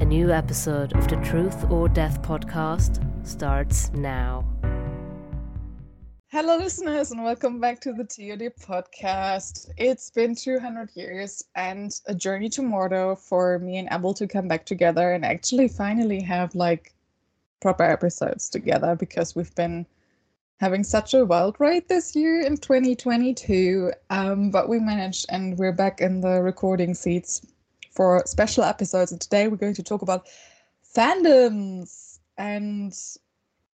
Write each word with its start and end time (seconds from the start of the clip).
A 0.00 0.04
new 0.04 0.30
episode 0.30 0.94
of 0.94 1.08
the 1.08 1.16
Truth 1.16 1.72
or 1.72 1.88
Dare 1.88 2.10
podcast 2.22 3.02
starts 3.26 3.90
now. 3.92 4.46
Hello, 6.28 6.56
listeners, 6.56 7.10
and 7.10 7.24
welcome 7.24 7.58
back 7.58 7.80
to 7.80 7.92
the 7.92 8.04
TOD 8.04 8.52
podcast. 8.60 9.68
It's 9.76 10.08
been 10.12 10.36
200 10.36 10.90
years 10.94 11.42
and 11.56 11.92
a 12.06 12.14
journey 12.14 12.48
to 12.50 12.62
Mordor 12.62 13.18
for 13.18 13.58
me 13.58 13.78
and 13.78 13.88
Abel 13.90 14.14
to 14.14 14.28
come 14.28 14.46
back 14.46 14.64
together 14.64 15.14
and 15.14 15.24
actually 15.24 15.66
finally 15.66 16.20
have 16.20 16.54
like 16.54 16.94
proper 17.60 17.82
episodes 17.82 18.48
together 18.48 18.94
because 18.94 19.34
we've 19.34 19.54
been 19.56 19.84
having 20.60 20.84
such 20.84 21.12
a 21.12 21.24
wild 21.24 21.56
ride 21.58 21.88
this 21.88 22.14
year 22.14 22.42
in 22.42 22.56
2022. 22.56 23.90
Um, 24.10 24.52
but 24.52 24.68
we 24.68 24.78
managed, 24.78 25.26
and 25.28 25.58
we're 25.58 25.72
back 25.72 26.00
in 26.00 26.20
the 26.20 26.40
recording 26.40 26.94
seats 26.94 27.44
for 27.98 28.22
special 28.26 28.62
episodes. 28.62 29.10
And 29.10 29.20
today 29.20 29.48
we're 29.48 29.56
going 29.56 29.74
to 29.74 29.82
talk 29.82 30.02
about 30.02 30.28
fandoms 30.96 32.20
and 32.36 32.94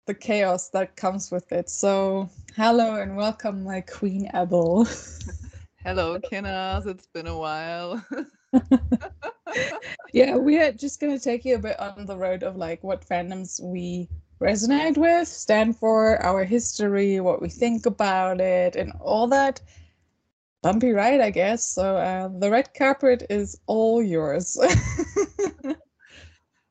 the 0.06 0.14
chaos 0.14 0.70
that 0.70 0.96
comes 0.96 1.30
with 1.30 1.52
it. 1.52 1.70
So, 1.70 2.30
hello 2.56 3.02
and 3.02 3.18
welcome, 3.18 3.66
my 3.66 3.82
Queen 3.82 4.32
Abel. 4.34 4.88
Hello, 5.84 6.18
Kinners. 6.22 6.86
It's 6.86 7.08
been 7.08 7.28
a 7.28 7.38
while. 7.38 8.02
yeah, 10.14 10.38
we 10.38 10.58
are 10.58 10.72
just 10.72 11.02
going 11.02 11.18
to 11.18 11.22
take 11.22 11.44
you 11.44 11.56
a 11.56 11.60
bit 11.60 11.78
on 11.78 12.06
the 12.06 12.16
road 12.16 12.44
of 12.44 12.56
like 12.56 12.82
what 12.82 13.06
fandoms 13.06 13.62
we 13.62 14.08
resonate 14.40 14.96
with, 14.96 15.28
stand 15.28 15.76
for, 15.76 16.24
our 16.24 16.46
history, 16.46 17.20
what 17.20 17.42
we 17.42 17.50
think 17.50 17.86
about 17.86 18.40
it, 18.40 18.78
and 18.78 18.94
all 19.02 19.28
that 19.28 19.60
bumpy 20.64 20.92
ride, 20.94 21.22
I 21.22 21.32
guess. 21.32 21.66
So 21.66 21.98
uh, 21.98 22.30
the 22.40 22.52
red 22.52 22.74
carpet 22.74 23.26
is 23.30 23.60
all 23.68 24.02
yours. 24.02 24.58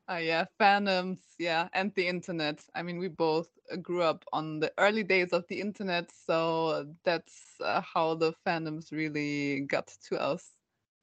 uh, 0.09 0.15
yeah, 0.21 0.45
fandoms, 0.59 1.19
yeah, 1.39 1.69
and 1.73 1.93
the 1.95 2.07
internet. 2.07 2.63
I 2.75 2.83
mean, 2.83 2.99
we 2.99 3.07
both 3.07 3.49
grew 3.81 4.03
up 4.03 4.25
on 4.33 4.59
the 4.59 4.73
early 4.77 5.03
days 5.03 5.33
of 5.33 5.45
the 5.49 5.61
internet, 5.61 6.11
so 6.11 6.87
that's 7.05 7.55
uh, 7.63 7.81
how 7.81 8.15
the 8.15 8.33
fandoms 8.45 8.91
really 8.91 9.61
got 9.61 9.87
to 10.09 10.21
us. 10.21 10.51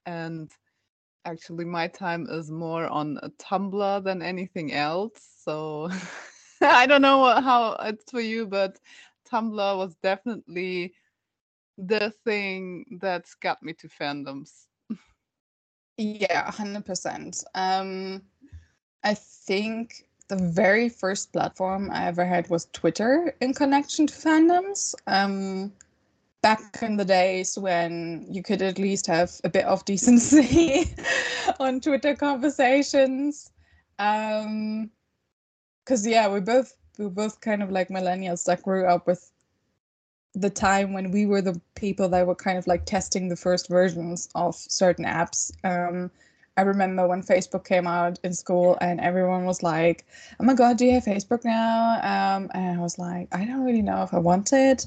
And 0.07 0.51
actually, 1.25 1.65
my 1.65 1.89
time 1.89 2.27
is 2.31 2.51
more 2.51 2.87
on 2.89 3.19
Tumblr 3.39 4.05
than 4.05 4.23
anything 4.23 4.73
else. 4.73 5.21
So 5.39 5.91
I 6.63 6.87
don't 6.87 7.03
know 7.03 7.25
how 7.41 7.77
it's 7.81 8.11
for 8.11 8.21
you, 8.21 8.47
but 8.47 8.79
Tumblr 9.31 9.77
was 9.79 9.97
definitely 10.03 10.95
the 11.87 12.13
thing 12.25 12.99
that's 13.01 13.35
got 13.35 13.63
me 13.63 13.73
to 13.75 13.89
fandoms. 13.89 14.67
Yeah, 15.97 16.51
100%. 16.51 17.45
Um, 17.55 18.23
I 19.05 19.15
think 19.15 20.07
the 20.29 20.37
very 20.37 20.89
first 20.89 21.33
platform 21.33 21.91
I 21.91 22.07
ever 22.07 22.25
had 22.25 22.49
was 22.49 22.67
Twitter 22.73 23.35
in 23.41 23.53
connection 23.55 24.07
to 24.07 24.15
fandoms. 24.15 24.95
Um, 25.07 25.73
back 26.43 26.79
in 26.81 26.97
the 26.97 27.05
days 27.05 27.59
when 27.59 28.27
you 28.31 28.43
could 28.43 28.63
at 28.63 28.79
least 28.79 29.07
have 29.07 29.31
a 29.45 29.49
bit 29.49 29.65
of 29.67 29.85
decency 29.91 30.95
on 31.61 31.81
Twitter 31.81 32.15
conversations. 32.15 33.51
Um, 33.99 34.91
because 35.85 36.07
yeah, 36.07 36.29
we 36.29 36.41
both 36.41 36.77
we 36.99 37.09
both 37.09 37.41
kind 37.41 37.63
of 37.63 37.71
like 37.71 37.89
millennials 37.89 38.45
that 38.45 38.63
grew 38.63 38.87
up 38.87 39.07
with 39.07 39.31
the 40.35 40.51
time 40.51 40.93
when 40.93 41.11
we 41.11 41.27
were 41.27 41.43
the 41.43 41.61
people 41.75 42.09
that 42.09 42.27
were 42.27 42.35
kind 42.35 42.59
of 42.59 42.67
like 42.67 42.85
testing 42.87 43.29
the 43.29 43.37
first 43.37 43.69
versions 43.69 44.29
of 44.35 44.55
certain 44.55 45.05
apps. 45.05 45.53
Um, 45.65 46.11
I 46.57 46.63
remember 46.63 47.07
when 47.09 47.23
Facebook 47.23 47.65
came 47.65 47.87
out 47.87 48.19
in 48.23 48.35
school 48.35 48.77
and 48.81 49.01
everyone 49.01 49.45
was 49.45 49.63
like, 49.63 50.05
"Oh 50.39 50.45
my 50.45 50.55
god, 50.55 50.77
do 50.79 50.85
you 50.85 50.93
have 50.93 51.05
Facebook 51.05 51.45
now?" 51.45 51.95
Um, 52.03 52.51
and 52.55 52.79
I 52.79 52.83
was 52.83 52.99
like, 52.99 53.29
"I 53.33 53.45
don't 53.45 53.65
really 53.65 53.83
know 53.83 54.03
if 54.03 54.13
I 54.13 54.19
want 54.19 54.53
it." 54.53 54.87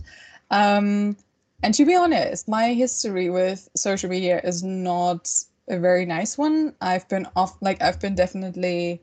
Um, 0.52 1.18
and 1.64 1.74
to 1.74 1.86
be 1.86 1.96
honest, 1.96 2.48
my 2.48 2.74
history 2.74 3.30
with 3.30 3.70
social 3.76 4.10
media 4.10 4.40
is 4.44 4.64
not 4.64 5.30
a 5.70 5.80
very 5.80 6.06
nice 6.06 6.38
one. 6.38 6.76
I've 6.82 7.08
been 7.10 7.28
off, 7.36 7.58
like 7.62 7.82
I've 7.82 8.00
been 8.00 8.16
definitely, 8.16 9.02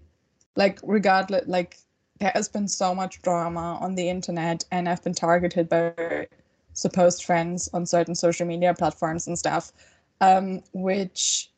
like 0.56 0.78
regardless, 0.82 1.48
like 1.48 1.78
there 2.20 2.32
has 2.34 2.48
been 2.48 2.68
so 2.68 2.94
much 2.94 3.22
drama 3.22 3.78
on 3.80 3.94
the 3.94 4.08
internet 4.08 4.64
and 4.70 4.88
I've 4.88 5.02
been 5.02 5.14
targeted 5.14 5.68
by 5.68 6.28
supposed 6.74 7.24
friends 7.24 7.68
on 7.72 7.86
certain 7.86 8.14
social 8.14 8.46
media 8.46 8.74
platforms 8.74 9.26
and 9.26 9.38
stuff, 9.38 9.72
um, 10.20 10.62
which 10.72 11.50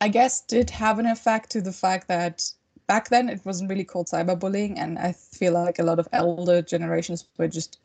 I 0.00 0.08
guess 0.08 0.40
did 0.40 0.70
have 0.70 0.98
an 0.98 1.06
effect 1.06 1.50
to 1.50 1.60
the 1.60 1.72
fact 1.72 2.08
that 2.08 2.50
back 2.86 3.10
then 3.10 3.28
it 3.28 3.44
wasn't 3.44 3.68
really 3.68 3.84
called 3.84 4.06
cyberbullying. 4.06 4.78
And 4.78 4.98
I 4.98 5.12
feel 5.12 5.52
like 5.52 5.78
a 5.78 5.82
lot 5.82 5.98
of 5.98 6.08
elder 6.12 6.62
generations 6.62 7.28
were 7.36 7.48
just 7.48 7.78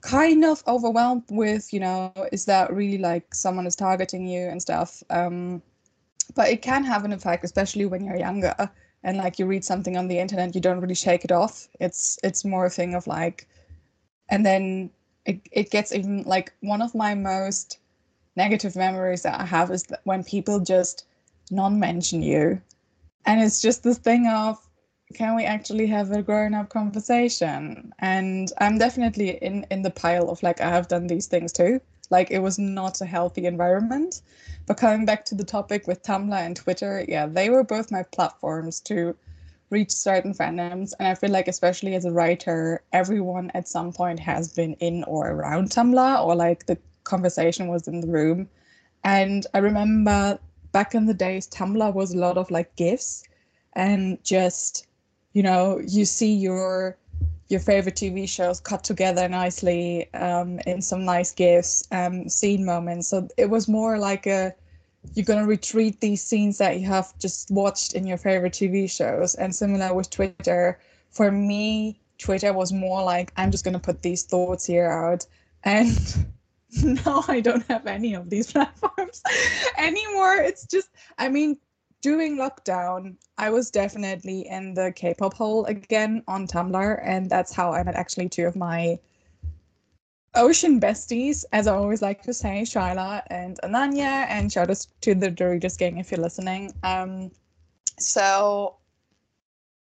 kind 0.00 0.44
of 0.44 0.62
overwhelmed 0.66 1.24
with, 1.30 1.72
you 1.74 1.80
know, 1.80 2.12
is 2.32 2.46
that 2.46 2.72
really 2.72 2.98
like 2.98 3.34
someone 3.34 3.66
is 3.66 3.76
targeting 3.76 4.26
you 4.26 4.48
and 4.48 4.62
stuff? 4.62 5.02
Um, 5.10 5.62
but 6.34 6.48
it 6.48 6.62
can 6.62 6.84
have 6.84 7.04
an 7.04 7.12
effect, 7.12 7.44
especially 7.44 7.84
when 7.84 8.04
you're 8.04 8.16
younger 8.16 8.70
and 9.04 9.18
like 9.18 9.38
you 9.38 9.46
read 9.46 9.64
something 9.64 9.96
on 9.96 10.08
the 10.08 10.18
internet 10.18 10.54
you 10.54 10.60
don't 10.60 10.80
really 10.80 10.94
shake 10.94 11.24
it 11.24 11.30
off. 11.32 11.68
It's 11.78 12.18
it's 12.24 12.44
more 12.44 12.66
a 12.66 12.70
thing 12.70 12.94
of 12.94 13.06
like 13.06 13.46
and 14.28 14.44
then 14.44 14.90
it, 15.26 15.40
it 15.52 15.70
gets 15.70 15.92
even 15.92 16.22
like 16.24 16.52
one 16.60 16.82
of 16.82 16.94
my 16.94 17.14
most 17.14 17.78
negative 18.36 18.76
memories 18.76 19.22
that 19.22 19.40
i 19.40 19.44
have 19.44 19.70
is 19.70 19.84
that 19.84 20.00
when 20.04 20.24
people 20.24 20.58
just 20.60 21.06
non-mention 21.50 22.22
you 22.22 22.60
and 23.26 23.40
it's 23.40 23.60
just 23.62 23.82
this 23.82 23.98
thing 23.98 24.26
of 24.26 24.58
can 25.14 25.36
we 25.36 25.44
actually 25.44 25.86
have 25.86 26.10
a 26.10 26.22
grown-up 26.22 26.68
conversation? 26.68 27.92
And 27.98 28.50
i'm 28.60 28.78
definitely 28.78 29.30
in 29.42 29.66
in 29.70 29.82
the 29.82 29.90
pile 29.90 30.30
of 30.30 30.42
like 30.42 30.60
i 30.60 30.68
have 30.68 30.88
done 30.88 31.06
these 31.06 31.26
things 31.26 31.52
too 31.52 31.80
like 32.10 32.30
it 32.30 32.40
was 32.40 32.58
not 32.58 33.00
a 33.00 33.06
healthy 33.06 33.46
environment 33.46 34.22
but 34.66 34.78
coming 34.78 35.04
back 35.04 35.24
to 35.26 35.34
the 35.34 35.44
topic 35.44 35.86
with 35.86 36.02
Tumblr 36.02 36.34
and 36.34 36.56
Twitter, 36.56 37.04
yeah, 37.06 37.26
they 37.26 37.50
were 37.50 37.64
both 37.64 37.92
my 37.92 38.02
platforms 38.02 38.80
to 38.80 39.14
reach 39.70 39.90
certain 39.90 40.32
fandoms. 40.32 40.92
And 40.98 41.08
I 41.08 41.14
feel 41.14 41.30
like, 41.30 41.48
especially 41.48 41.94
as 41.94 42.04
a 42.04 42.12
writer, 42.12 42.82
everyone 42.92 43.50
at 43.54 43.68
some 43.68 43.92
point 43.92 44.20
has 44.20 44.52
been 44.52 44.74
in 44.74 45.04
or 45.04 45.30
around 45.30 45.70
Tumblr, 45.70 46.24
or 46.24 46.34
like 46.34 46.66
the 46.66 46.78
conversation 47.04 47.68
was 47.68 47.86
in 47.86 48.00
the 48.00 48.06
room. 48.06 48.48
And 49.02 49.46
I 49.52 49.58
remember 49.58 50.38
back 50.72 50.94
in 50.94 51.06
the 51.06 51.14
days, 51.14 51.46
Tumblr 51.48 51.92
was 51.92 52.14
a 52.14 52.18
lot 52.18 52.38
of 52.38 52.50
like 52.50 52.74
gifs 52.76 53.24
and 53.74 54.22
just, 54.24 54.86
you 55.34 55.42
know, 55.42 55.78
you 55.86 56.06
see 56.06 56.32
your 56.34 56.96
your 57.48 57.60
favorite 57.60 57.96
TV 57.96 58.28
shows 58.28 58.60
cut 58.60 58.84
together 58.84 59.28
nicely 59.28 60.12
um, 60.14 60.58
in 60.66 60.80
some 60.80 61.04
nice 61.04 61.32
gifs, 61.32 61.86
um, 61.92 62.28
scene 62.28 62.64
moments. 62.64 63.08
So 63.08 63.28
it 63.36 63.50
was 63.50 63.68
more 63.68 63.98
like 63.98 64.26
a 64.26 64.54
you're 65.12 65.24
gonna 65.24 65.46
retreat 65.46 66.00
these 66.00 66.22
scenes 66.22 66.58
that 66.58 66.80
you 66.80 66.86
have 66.86 67.16
just 67.18 67.50
watched 67.50 67.94
in 67.94 68.06
your 68.06 68.16
favorite 68.16 68.54
TV 68.54 68.90
shows. 68.90 69.34
And 69.34 69.54
similar 69.54 69.92
with 69.92 70.08
Twitter, 70.10 70.78
for 71.10 71.30
me, 71.30 72.00
Twitter 72.18 72.52
was 72.52 72.72
more 72.72 73.02
like 73.02 73.32
I'm 73.36 73.50
just 73.50 73.64
gonna 73.64 73.78
put 73.78 74.02
these 74.02 74.22
thoughts 74.22 74.64
here 74.64 74.90
out. 74.90 75.26
And 75.64 76.26
now 76.82 77.24
I 77.28 77.40
don't 77.40 77.66
have 77.68 77.86
any 77.86 78.14
of 78.14 78.30
these 78.30 78.52
platforms 78.52 79.22
anymore. 79.78 80.36
It's 80.36 80.66
just, 80.66 80.88
I 81.18 81.28
mean, 81.28 81.58
during 82.04 82.36
lockdown, 82.36 83.16
I 83.38 83.48
was 83.48 83.70
definitely 83.70 84.46
in 84.46 84.74
the 84.74 84.92
K-pop 84.94 85.32
hole 85.32 85.64
again 85.64 86.22
on 86.28 86.46
Tumblr, 86.46 87.00
and 87.02 87.30
that's 87.30 87.54
how 87.54 87.72
I 87.72 87.82
met 87.82 87.94
actually 87.94 88.28
two 88.28 88.44
of 88.46 88.54
my 88.56 88.98
ocean 90.34 90.78
besties, 90.78 91.46
as 91.52 91.66
I 91.66 91.74
always 91.74 92.02
like 92.02 92.20
to 92.24 92.34
say, 92.34 92.60
Shyla 92.60 93.22
and 93.28 93.58
Ananya, 93.64 94.26
and 94.28 94.52
shout 94.52 94.68
out 94.68 94.86
to 95.00 95.14
the 95.14 95.30
Doritos 95.30 95.78
gang 95.78 95.96
if 95.96 96.10
you're 96.10 96.20
listening. 96.20 96.74
Um, 96.82 97.30
so 97.98 98.76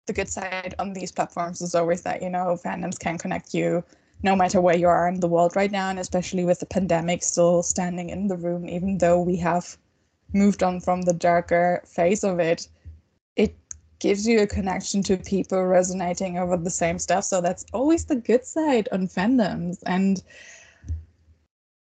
the 0.05 0.13
good 0.13 0.29
side 0.29 0.75
on 0.79 0.93
these 0.93 1.13
platforms 1.13 1.63
is 1.63 1.75
always 1.75 2.03
that 2.03 2.21
you 2.21 2.29
know 2.29 2.59
fandoms 2.63 2.99
can 2.99 3.17
connect 3.17 3.55
you 3.55 3.83
no 4.23 4.37
matter 4.37 4.61
where 4.61 4.77
you 4.77 4.89
are 4.89 5.09
in 5.09 5.21
the 5.21 5.29
world 5.29 5.57
right 5.57 5.73
now, 5.73 5.89
and 5.89 5.99
especially 5.99 6.45
with 6.45 6.61
the 6.61 6.67
pandemic 6.67 7.23
still 7.23 7.63
standing 7.63 8.11
in 8.11 8.29
the 8.29 8.37
room, 8.37 8.69
even 8.69 8.99
though 8.99 9.23
we 9.23 9.37
have 9.37 9.79
moved 10.33 10.63
on 10.63 10.81
from 10.81 11.03
the 11.03 11.13
darker 11.13 11.83
phase 11.87 12.25
of 12.25 12.39
it, 12.39 12.69
it 13.37 13.57
gives 13.99 14.27
you 14.27 14.41
a 14.41 14.47
connection 14.47 15.03
to 15.05 15.17
people 15.17 15.65
resonating 15.65 16.39
over 16.39 16.57
the 16.57 16.71
same 16.71 16.99
stuff. 16.99 17.25
So 17.25 17.41
that's 17.41 17.67
always 17.73 18.05
the 18.05 18.17
good 18.17 18.45
side 18.45 18.89
on 18.93 19.09
fandoms. 19.09 19.79
And 19.87 20.23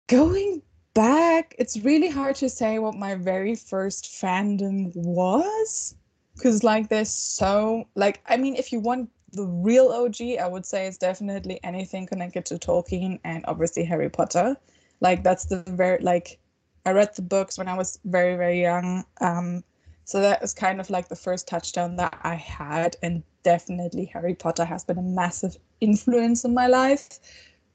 going 0.07 0.61
back, 0.93 1.55
it's 1.57 1.79
really 1.79 2.09
hard 2.09 2.35
to 2.37 2.49
say 2.49 2.79
what 2.79 2.95
my 2.95 3.15
very 3.15 3.55
first 3.55 4.05
fandom 4.05 4.95
was. 4.95 5.95
Because, 6.35 6.63
like, 6.63 6.89
there's 6.89 7.11
so, 7.11 7.87
like, 7.95 8.21
I 8.27 8.37
mean, 8.37 8.55
if 8.55 8.71
you 8.71 8.79
want 8.79 9.09
the 9.33 9.45
real 9.45 9.89
OG, 9.89 10.37
I 10.39 10.47
would 10.47 10.65
say 10.65 10.87
it's 10.87 10.97
definitely 10.97 11.59
anything 11.63 12.07
connected 12.07 12.45
to 12.47 12.55
Tolkien 12.55 13.19
and 13.23 13.43
obviously 13.47 13.83
Harry 13.83 14.09
Potter. 14.09 14.57
Like, 14.99 15.23
that's 15.23 15.45
the 15.45 15.63
very, 15.67 15.99
like, 16.01 16.39
I 16.85 16.91
read 16.91 17.15
the 17.15 17.21
books 17.21 17.57
when 17.57 17.67
I 17.67 17.75
was 17.75 17.99
very, 18.05 18.35
very 18.35 18.61
young. 18.61 19.05
Um, 19.21 19.63
so 20.05 20.21
that 20.21 20.41
was 20.41 20.53
kind 20.53 20.79
of 20.79 20.89
like 20.89 21.07
the 21.07 21.15
first 21.15 21.47
touchdown 21.47 21.95
that 21.95 22.17
I 22.23 22.35
had. 22.35 22.97
And 23.01 23.23
definitely 23.43 24.05
Harry 24.05 24.35
Potter 24.35 24.65
has 24.65 24.83
been 24.83 24.97
a 24.97 25.03
massive 25.03 25.57
influence 25.81 26.43
in 26.43 26.53
my 26.53 26.67
life. 26.67 27.19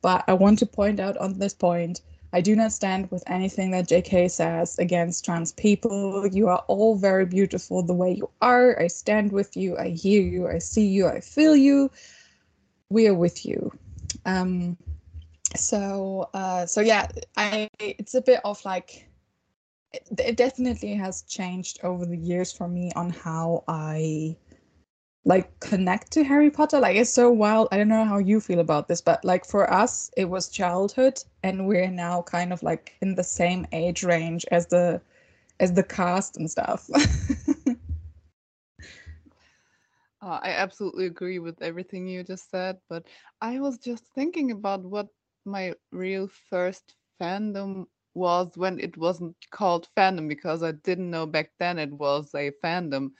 But 0.03 0.25
I 0.29 0.35
want 0.35 0.59
to 0.61 0.67
point 0.67 1.01
out 1.01 1.17
on 1.17 1.39
this 1.39 1.55
point 1.55 2.03
I 2.33 2.43
do 2.43 2.55
not 2.55 2.73
stand 2.73 3.11
with 3.11 3.23
anything 3.27 3.71
that 3.71 3.89
JK 3.89 4.31
says 4.31 4.79
against 4.79 5.25
trans 5.25 5.53
people. 5.53 6.27
You 6.27 6.49
are 6.49 6.63
all 6.69 6.97
very 6.97 7.25
beautiful 7.25 7.83
the 7.83 7.95
way 7.95 8.13
you 8.13 8.29
are. 8.43 8.79
I 8.79 8.89
stand 8.89 9.33
with 9.33 9.57
you. 9.57 9.79
I 9.79 9.89
hear 9.89 10.23
you. 10.23 10.47
I 10.47 10.59
see 10.59 10.87
you. 10.87 11.07
I 11.07 11.21
feel 11.21 11.57
you. 11.57 11.91
We 12.91 13.09
are 13.09 13.15
with 13.15 13.47
you. 13.47 13.73
Um, 14.27 14.77
so 15.57 16.29
uh, 16.35 16.67
so 16.67 16.81
yeah, 16.81 17.09
I 17.37 17.69
it's 17.79 18.15
a 18.15 18.23
bit 18.23 18.41
of 18.45 18.65
like 18.65 19.09
it, 19.93 20.07
it 20.19 20.37
definitely 20.37 20.95
has 20.95 21.23
changed 21.23 21.81
over 21.83 22.05
the 22.05 22.17
years 22.17 22.53
for 22.53 22.69
me 22.69 22.93
on 22.97 23.11
how 23.11 23.65
I 23.69 24.37
like 25.25 25.59
connect 25.61 26.13
to 26.13 26.25
Harry 26.25 26.51
Potter. 26.51 26.81
Like 26.81 26.97
it's 26.97 27.11
so 27.11 27.31
wild. 27.31 27.69
I 27.73 27.77
don't 27.77 27.89
know 27.89 28.05
how 28.05 28.19
you 28.19 28.41
feel 28.41 28.61
about 28.61 28.89
this, 28.89 29.01
but 29.01 29.25
like 29.25 29.45
for 29.45 29.71
us, 29.73 30.11
it 30.17 30.27
was 30.27 30.49
childhood, 30.49 31.23
and 31.43 31.67
we're 31.67 31.91
now 31.91 32.23
kind 32.23 32.53
of 32.53 32.63
like 32.63 32.95
in 33.01 33.15
the 33.15 33.25
same 33.25 33.67
age 33.73 34.03
range 34.03 34.45
as 34.51 34.67
the 34.67 35.01
as 35.61 35.73
the 35.73 35.83
cast 35.83 36.37
and 36.37 36.51
stuff. 36.51 36.89
Uh, 40.21 40.41
I 40.43 40.51
absolutely 40.51 41.07
agree 41.07 41.39
with 41.39 41.63
everything 41.63 42.09
you 42.09 42.25
just 42.25 42.51
said, 42.51 42.79
but 42.89 43.07
I 43.41 43.61
was 43.61 43.79
just 43.79 44.05
thinking 44.15 44.51
about 44.51 44.83
what 44.83 45.09
my 45.45 45.75
real 45.93 46.29
first 46.51 46.95
fandom 47.21 47.87
was 48.15 48.57
when 48.57 48.79
it 48.81 48.97
wasn't 48.97 49.37
called 49.51 49.89
fandom 49.97 50.29
because 50.29 50.63
I 50.63 50.73
didn't 50.73 51.11
know 51.11 51.27
back 51.27 51.51
then 51.59 51.79
it 51.79 51.93
was 51.93 52.35
a 52.35 52.51
fandom. 52.65 53.11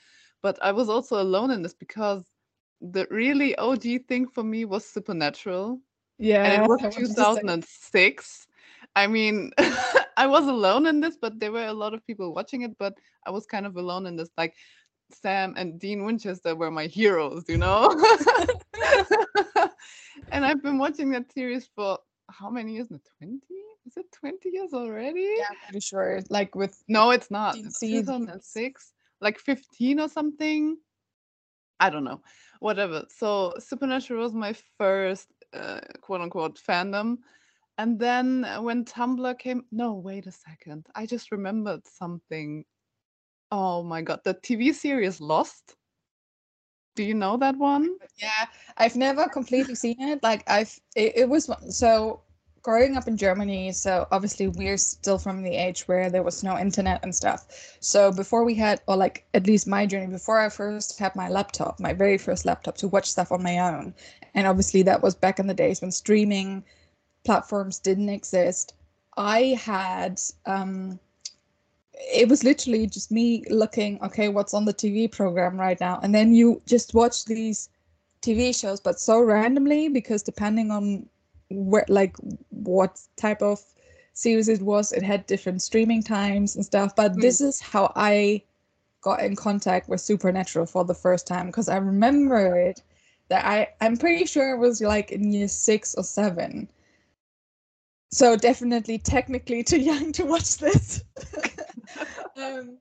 But 0.43 0.59
I 0.63 0.73
was 0.73 0.89
also 0.89 1.21
alone 1.21 1.51
in 1.51 1.63
this 1.63 1.75
because 1.75 2.25
the 2.81 3.07
really 3.11 3.57
OG 3.57 4.07
thing 4.09 4.29
for 4.29 4.43
me 4.45 4.65
was 4.65 4.85
Supernatural. 4.87 5.81
yeah, 6.19 6.45
And 6.45 6.63
it 6.63 6.69
was 6.69 6.81
I 6.81 6.85
wanted 6.85 6.99
to 7.01 7.07
say- 7.07 7.15
2006. 7.15 8.47
I 8.97 9.07
mean, 9.07 9.51
I 10.17 10.27
was 10.27 10.47
alone 10.47 10.87
in 10.87 11.01
this, 11.01 11.17
but 11.21 11.39
there 11.39 11.53
were 11.53 11.67
a 11.67 11.73
lot 11.73 11.95
of 11.95 12.05
people 12.07 12.35
watching 12.35 12.63
it, 12.63 12.77
but 12.79 12.95
I 13.27 13.31
was 13.31 13.47
kind 13.47 13.67
of 13.67 13.77
alone 13.77 14.07
in 14.07 14.17
this. 14.17 14.31
Like 14.37 14.55
Sam 15.13 15.55
and 15.57 15.79
Dean 15.79 16.05
Winchester 16.05 16.55
were 16.57 16.71
my 16.71 16.87
heroes, 16.87 17.45
you 17.49 17.59
know? 17.59 17.91
and 20.33 20.45
I've 20.45 20.63
been 20.63 20.79
watching 20.79 21.11
that 21.11 21.33
series 21.33 21.69
for 21.75 21.99
how 22.31 22.51
many 22.51 22.75
years 22.75 22.91
now? 22.91 23.01
20? 23.19 23.41
Is 23.87 23.97
it 23.97 24.07
20 24.13 24.51
years 24.51 24.73
already? 24.75 25.35
Yeah, 25.37 25.45
I'm 25.51 25.57
pretty 25.65 25.81
sure. 25.81 26.21
Like 26.29 26.55
with 26.55 26.83
No, 26.89 27.11
it's 27.11 27.31
not. 27.31 27.55
15 27.55 27.67
It's 27.67 27.81
2006, 27.81 28.93
like 29.21 29.39
15 29.39 30.01
or 30.01 30.09
something. 30.09 30.77
I 31.81 31.91
don't 31.91 32.05
know. 32.05 32.21
Whatever. 32.61 33.05
So 33.09 33.55
Supernatural 33.59 34.23
was 34.23 34.35
my 34.35 34.55
first 34.77 35.29
uh, 35.55 35.81
quote 36.01 36.21
unquote 36.21 36.61
fandom. 36.69 37.19
And 37.79 37.99
then 37.99 38.45
when 38.61 38.85
Tumblr 38.85 39.39
came, 39.39 39.65
no, 39.71 39.95
wait 39.95 40.27
a 40.27 40.33
second. 40.33 40.87
I 40.95 41.07
just 41.07 41.31
remembered 41.31 41.87
something. 41.87 42.65
Oh 43.51 43.83
my 43.83 44.03
god, 44.03 44.21
the 44.25 44.35
TV 44.35 44.75
series 44.75 45.21
Lost. 45.21 45.77
Do 46.99 47.05
you 47.05 47.15
know 47.15 47.37
that 47.37 47.57
one? 47.57 47.97
Yeah, 48.17 48.47
I've 48.77 48.97
never 48.97 49.29
completely 49.29 49.77
seen 49.77 50.01
it. 50.01 50.21
Like 50.25 50.43
I've 50.49 50.81
it, 50.97 51.13
it 51.15 51.29
was 51.29 51.49
so 51.71 52.23
growing 52.63 52.97
up 52.97 53.07
in 53.07 53.17
Germany, 53.17 53.71
so 53.71 54.09
obviously 54.11 54.49
we're 54.49 54.77
still 54.77 55.17
from 55.17 55.45
the 55.45 55.55
age 55.55 55.87
where 55.87 56.11
there 56.11 56.25
was 56.25 56.43
no 56.43 56.59
internet 56.59 56.99
and 57.05 57.15
stuff. 57.15 57.47
So 57.79 58.11
before 58.11 58.43
we 58.43 58.57
had 58.57 58.81
or 58.89 58.97
like 58.97 59.25
at 59.33 59.47
least 59.47 59.69
my 59.69 59.87
journey 59.87 60.09
before 60.09 60.41
I 60.41 60.49
first 60.49 60.99
had 60.99 61.15
my 61.15 61.29
laptop, 61.29 61.79
my 61.79 61.93
very 61.93 62.19
first 62.19 62.45
laptop 62.45 62.77
to 62.79 62.89
watch 62.89 63.09
stuff 63.09 63.31
on 63.31 63.45
my 63.45 63.61
own. 63.61 63.95
And 64.35 64.49
obviously 64.49 64.83
that 64.83 65.01
was 65.01 65.15
back 65.15 65.39
in 65.39 65.47
the 65.47 65.55
days 65.55 65.81
when 65.81 65.93
streaming 65.93 66.65
platforms 67.25 67.79
didn't 67.79 68.09
exist. 68.09 68.75
I 69.17 69.57
had 69.63 70.21
um 70.47 70.99
it 72.01 72.29
was 72.29 72.45
literally 72.45 72.87
just 72.87 73.11
me 73.11 73.45
looking, 73.51 74.03
okay, 74.03 74.29
what's 74.29 74.55
on 74.55 74.65
the 74.65 74.75
TV 74.75 75.09
program 75.11 75.59
right 75.59 75.79
now? 75.81 75.99
And 76.03 76.15
then 76.15 76.35
you 76.35 76.63
just 76.67 76.95
watch 76.95 77.25
these 77.25 77.69
TV 78.23 78.53
shows, 78.53 78.81
but 78.81 79.01
so 79.01 79.21
randomly 79.21 79.89
because 79.89 80.23
depending 80.23 80.71
on 80.71 81.09
where, 81.51 81.85
like, 81.89 82.17
what 82.51 83.01
type 83.17 83.43
of 83.43 83.61
series 84.13 84.49
it 84.49 84.61
was, 84.63 84.93
it 84.93 85.03
had 85.03 85.27
different 85.27 85.63
streaming 85.63 86.03
times 86.03 86.57
and 86.57 86.65
stuff. 86.65 86.95
But 86.97 87.15
Mm. 87.15 87.21
this 87.21 87.41
is 87.41 87.61
how 87.61 87.93
I 87.97 88.43
got 89.01 89.21
in 89.23 89.37
contact 89.37 89.89
with 89.89 90.01
Supernatural 90.01 90.67
for 90.67 90.85
the 90.85 90.95
first 90.95 91.27
time 91.27 91.47
because 91.47 91.69
I 91.69 91.77
remember 91.77 92.57
it 92.59 92.83
that 93.29 93.45
I 93.45 93.69
I'm 93.81 93.97
pretty 93.97 94.25
sure 94.27 94.53
it 94.55 94.59
was 94.59 94.81
like 94.81 95.13
in 95.13 95.33
year 95.33 95.49
six 95.49 95.95
or 95.95 96.03
seven. 96.05 96.69
So 98.11 98.37
definitely 98.37 98.99
technically 98.99 99.63
too 99.63 99.81
young 99.81 100.13
to 100.13 100.25
watch 100.25 100.59
this. 100.59 101.05
um, 102.37 102.79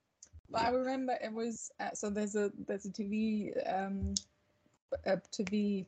but 0.50 0.62
I 0.62 0.70
remember 0.70 1.18
it 1.22 1.34
was 1.34 1.72
uh, 1.80 1.92
so 1.94 2.10
there's 2.10 2.36
a 2.36 2.52
there's 2.68 2.86
a 2.86 2.90
TV 2.90 3.52
um 3.72 4.14
a 5.06 5.18
TV 5.32 5.86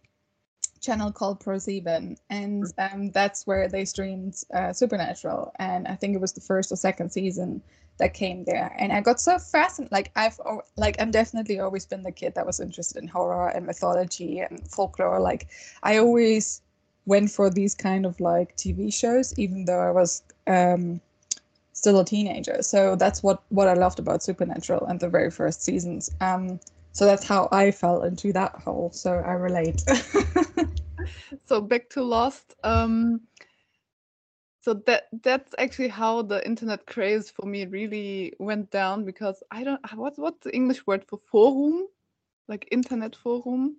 channel 0.82 1.12
called 1.12 1.44
ProSieben, 1.44 2.18
and 2.30 2.66
um 2.78 3.12
that's 3.12 3.46
where 3.48 3.68
they 3.68 3.86
streamed 3.86 4.36
uh, 4.54 4.74
Supernatural, 4.74 5.54
and 5.60 5.88
I 5.88 5.96
think 5.96 6.16
it 6.16 6.22
was 6.22 6.34
the 6.34 6.42
first 6.42 6.72
or 6.72 6.76
second 6.76 7.12
season 7.12 7.62
that 7.98 8.14
came 8.14 8.44
there, 8.46 8.74
and 8.78 8.92
I 8.92 9.02
got 9.02 9.20
so 9.20 9.38
fascinated. 9.40 9.92
Like 9.92 10.12
I've 10.16 10.40
like 10.78 10.96
I'm 11.02 11.12
definitely 11.12 11.60
always 11.60 11.86
been 11.86 12.04
the 12.04 12.12
kid 12.12 12.36
that 12.36 12.46
was 12.46 12.60
interested 12.60 13.02
in 13.02 13.08
horror 13.08 13.50
and 13.50 13.66
mythology 13.66 14.40
and 14.40 14.68
folklore. 14.70 15.20
Like 15.20 15.48
I 15.84 15.98
always 15.98 16.62
went 17.06 17.32
for 17.32 17.50
these 17.50 17.76
kind 17.76 18.06
of 18.06 18.20
like 18.20 18.56
TV 18.58 18.94
shows, 18.94 19.38
even 19.38 19.66
though 19.66 19.80
I 19.80 19.92
was 19.92 20.24
um 20.48 21.02
still 21.80 22.00
a 22.00 22.06
teenager. 22.06 22.62
So 22.62 22.96
that's 22.96 23.24
what 23.24 23.42
what 23.50 23.68
I 23.68 23.74
loved 23.74 24.00
about 24.00 24.22
Supernatural 24.22 24.86
and 24.86 25.00
the 25.00 25.10
very 25.10 25.32
first 25.32 25.64
seasons. 25.64 26.12
Um, 26.22 26.60
so 26.92 27.06
that's 27.06 27.26
how 27.26 27.48
I 27.52 27.72
fell 27.72 28.04
into 28.04 28.34
that 28.34 28.56
hole. 28.56 28.92
So 28.92 29.14
I 29.14 29.34
relate. 29.34 29.82
so 31.46 31.62
back 31.62 31.90
to 31.92 32.04
Lost. 32.04 32.56
Um, 32.64 33.22
so 34.62 34.74
that 34.86 35.08
that's 35.24 35.56
actually 35.58 35.88
how 35.88 36.22
the 36.22 36.46
internet 36.46 36.86
craze 36.86 37.30
for 37.30 37.46
me 37.46 37.66
really 37.66 38.34
went 38.40 38.70
down 38.72 39.06
because 39.06 39.42
I 39.50 39.64
don't 39.64 39.82
what's 39.96 40.18
what's 40.18 40.44
the 40.44 40.54
English 40.54 40.86
word 40.86 41.06
for 41.08 41.20
forum, 41.32 41.88
like 42.50 42.68
internet 42.72 43.16
forum. 43.16 43.78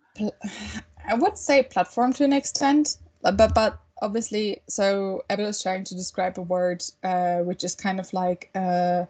I 1.06 1.14
would 1.14 1.36
say 1.36 1.62
platform 1.62 2.14
to 2.14 2.24
an 2.24 2.32
extent, 2.32 2.96
but 3.22 3.36
but 3.36 3.78
obviously, 4.02 4.60
so 4.68 5.24
Abel 5.30 5.46
is 5.46 5.62
trying 5.62 5.84
to 5.84 5.94
describe 5.94 6.38
a 6.38 6.42
word 6.42 6.82
uh, 7.04 7.38
which 7.38 7.64
is 7.64 7.74
kind 7.74 8.00
of 8.00 8.12
like. 8.12 8.50
Uh, 8.54 9.04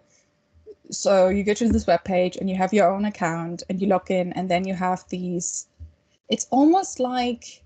so 0.90 1.28
you 1.28 1.44
go 1.44 1.54
to 1.54 1.68
this 1.68 1.87
web 1.87 2.02
page 2.04 2.37
and 2.37 2.50
you 2.50 2.56
have 2.56 2.73
your 2.73 2.90
own 2.90 3.04
account 3.04 3.62
and 3.68 3.80
you 3.80 3.87
log 3.87 4.11
in 4.11 4.32
and 4.32 4.50
then 4.50 4.66
you 4.66 4.75
have 4.75 5.04
these. 5.09 5.68
It's 6.28 6.47
almost 6.50 6.99
like 6.99 7.62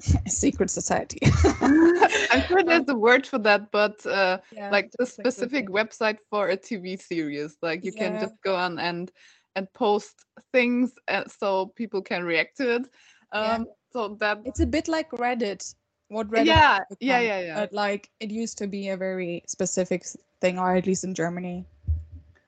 a 0.26 0.30
secret 0.30 0.70
society. 0.70 1.18
I'm 1.62 2.46
sure 2.46 2.62
there's 2.62 2.88
a 2.88 2.94
word 2.94 3.26
for 3.26 3.38
that, 3.38 3.70
but 3.70 4.04
uh, 4.06 4.38
Yeah, 4.52 4.70
like 4.70 4.90
the 4.98 5.06
specific 5.06 5.66
the- 5.66 5.72
website 5.72 6.18
for 6.30 6.48
a 6.48 6.56
TV 6.56 7.00
series. 7.00 7.56
Like 7.62 7.84
you 7.84 7.92
can 7.92 8.18
just 8.20 8.34
go 8.44 8.54
on 8.54 8.78
and 8.78 9.10
and 9.56 9.72
post 9.72 10.24
things 10.52 10.92
uh, 11.08 11.24
so 11.26 11.66
people 11.74 12.02
can 12.02 12.22
react 12.22 12.58
to 12.58 12.76
it. 12.76 12.88
Yeah. 13.32 13.54
Um, 13.54 13.66
So 13.92 14.16
that 14.20 14.38
It's 14.44 14.60
a 14.60 14.66
bit 14.66 14.86
like 14.86 15.10
Reddit. 15.10 15.74
What 16.08 16.30
Reddit 16.30 16.46
yeah 16.46 16.78
has 16.88 16.96
yeah 17.00 17.20
yeah 17.20 17.40
yeah. 17.40 17.54
But 17.60 17.72
like 17.72 18.10
it 18.20 18.30
used 18.30 18.58
to 18.58 18.66
be 18.66 18.88
a 18.88 18.96
very 18.96 19.42
specific 19.46 20.04
thing, 20.40 20.58
or 20.58 20.74
at 20.74 20.86
least 20.86 21.04
in 21.04 21.14
Germany. 21.14 21.66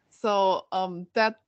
So 0.09 0.67
um, 0.73 1.07
that's 1.15 1.39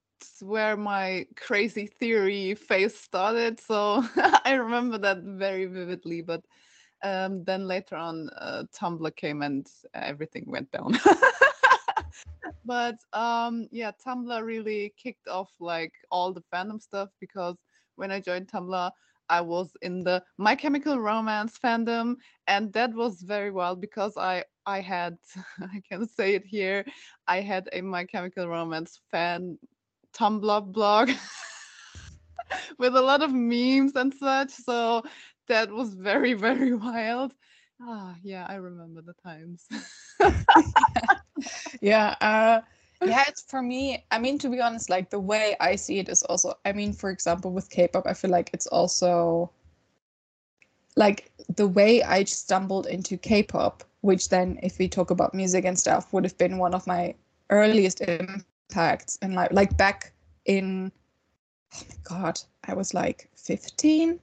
where 0.40 0.76
my 0.76 1.26
crazy 1.37 1.87
theory 1.87 2.54
phase 2.54 2.97
started. 2.99 3.61
So 3.61 4.04
I 4.45 4.54
remember 4.54 4.99
that 4.99 5.19
very 5.23 5.66
vividly. 5.66 6.23
But 6.23 6.42
um, 7.02 7.45
then 7.45 7.66
later 7.66 7.97
on, 7.97 8.31
uh, 8.38 8.64
Tumblr 8.75 9.14
came 9.16 9.42
and 9.42 9.66
everything 9.95 10.45
went 10.47 10.71
down. 10.71 10.99
but 12.64 12.97
um 13.12 13.66
yeah 13.71 13.90
tumblr 14.04 14.45
really 14.45 14.92
kicked 14.97 15.28
off 15.28 15.50
like 15.59 15.92
all 16.11 16.33
the 16.33 16.42
fandom 16.52 16.81
stuff 16.81 17.09
because 17.21 17.57
when 17.97 18.11
i 18.11 18.21
joined 18.21 18.47
tumblr 18.49 18.90
i 19.29 19.41
was 19.41 19.76
in 19.83 20.02
the 20.05 20.23
my 20.38 20.55
chemical 20.55 20.99
romance 20.99 21.59
fandom 21.59 22.17
and 22.47 22.73
that 22.73 22.95
was 22.95 23.23
very 23.23 23.50
wild 23.50 23.81
because 23.81 24.17
i 24.17 24.45
i 24.67 24.81
had 24.81 25.17
i 25.61 25.81
can 25.88 26.07
say 26.07 26.35
it 26.35 26.45
here 26.45 26.85
i 27.26 27.41
had 27.41 27.69
a 27.73 27.81
my 27.81 28.05
chemical 28.05 28.49
romance 28.49 29.00
fan 29.11 29.59
tumblr 30.14 30.73
blog 30.73 31.11
with 32.79 32.95
a 32.97 33.00
lot 33.02 33.23
of 33.23 33.33
memes 33.33 33.95
and 33.97 34.12
such 34.14 34.50
so 34.50 35.02
that 35.49 35.71
was 35.71 35.95
very 35.95 36.33
very 36.47 36.75
wild. 36.75 37.35
Ah 37.81 38.14
yeah 38.23 38.47
i 38.49 38.55
remember 38.55 39.02
the 39.02 39.14
times. 39.14 39.67
Yeah 41.81 42.14
uh 42.21 42.61
yeah 43.04 43.25
it's 43.28 43.42
for 43.42 43.62
me 43.62 44.04
i 44.11 44.18
mean 44.18 44.38
to 44.38 44.49
be 44.49 44.61
honest 44.61 44.88
like 44.90 45.11
the 45.11 45.18
way 45.18 45.56
i 45.61 45.75
see 45.75 45.99
it 45.99 46.09
is 46.09 46.23
also 46.25 46.54
i 46.64 46.73
mean 46.73 46.92
for 46.92 47.11
example 47.11 47.50
with 47.50 47.68
k-pop 47.71 48.06
i 48.06 48.14
feel 48.14 48.30
like 48.30 48.50
it's 48.52 48.66
also 48.68 49.50
like 50.97 51.30
the 51.56 51.66
way 51.66 52.02
i 52.02 52.23
stumbled 52.25 52.87
into 52.87 53.16
k-pop 53.16 53.85
which 54.02 54.28
then 54.28 54.59
if 54.62 54.78
we 54.78 54.88
talk 54.88 55.11
about 55.11 55.35
music 55.35 55.64
and 55.64 55.78
stuff 55.78 56.12
would 56.12 56.25
have 56.25 56.37
been 56.38 56.59
one 56.59 56.75
of 56.75 56.87
my 56.87 57.14
earliest 57.50 58.00
impacts 58.00 59.18
and 59.23 59.35
like 59.35 59.52
like 59.52 59.76
back 59.76 60.12
in 60.47 60.90
oh 61.75 61.82
my 61.88 61.97
god 62.04 62.40
i 62.64 62.75
was 62.75 62.94
like 62.94 63.28
15 63.37 64.18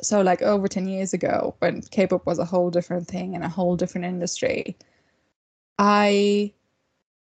so 0.00 0.20
like 0.20 0.42
over 0.42 0.68
10 0.68 0.86
years 0.88 1.12
ago 1.12 1.54
when 1.58 1.82
k-pop 1.82 2.24
was 2.26 2.38
a 2.38 2.44
whole 2.44 2.70
different 2.70 3.06
thing 3.06 3.34
and 3.34 3.44
a 3.44 3.48
whole 3.48 3.76
different 3.76 4.04
industry 4.04 4.76
i 5.78 6.52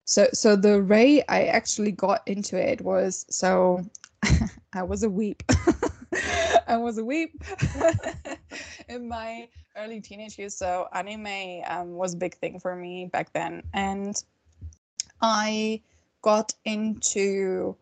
so 0.05 0.27
so 0.33 0.55
the 0.55 0.81
way 0.83 1.23
i 1.27 1.45
actually 1.45 1.91
got 1.91 2.21
into 2.27 2.57
it 2.57 2.81
was 2.81 3.25
so 3.29 3.83
i 4.73 4.83
was 4.83 5.03
a 5.03 5.09
weeb. 5.09 5.39
I 6.67 6.77
was 6.77 6.97
a 6.97 7.01
weeb 7.01 7.29
in 8.89 9.07
my 9.07 9.47
early 9.75 10.01
teenage 10.01 10.37
years. 10.39 10.55
So 10.55 10.87
anime 10.93 11.61
um, 11.67 11.91
was 11.91 12.13
a 12.13 12.17
big 12.17 12.35
thing 12.35 12.59
for 12.59 12.75
me 12.75 13.05
back 13.05 13.33
then. 13.33 13.63
And 13.73 14.21
i 15.21 15.81
got 16.21 16.53
into 16.65 17.75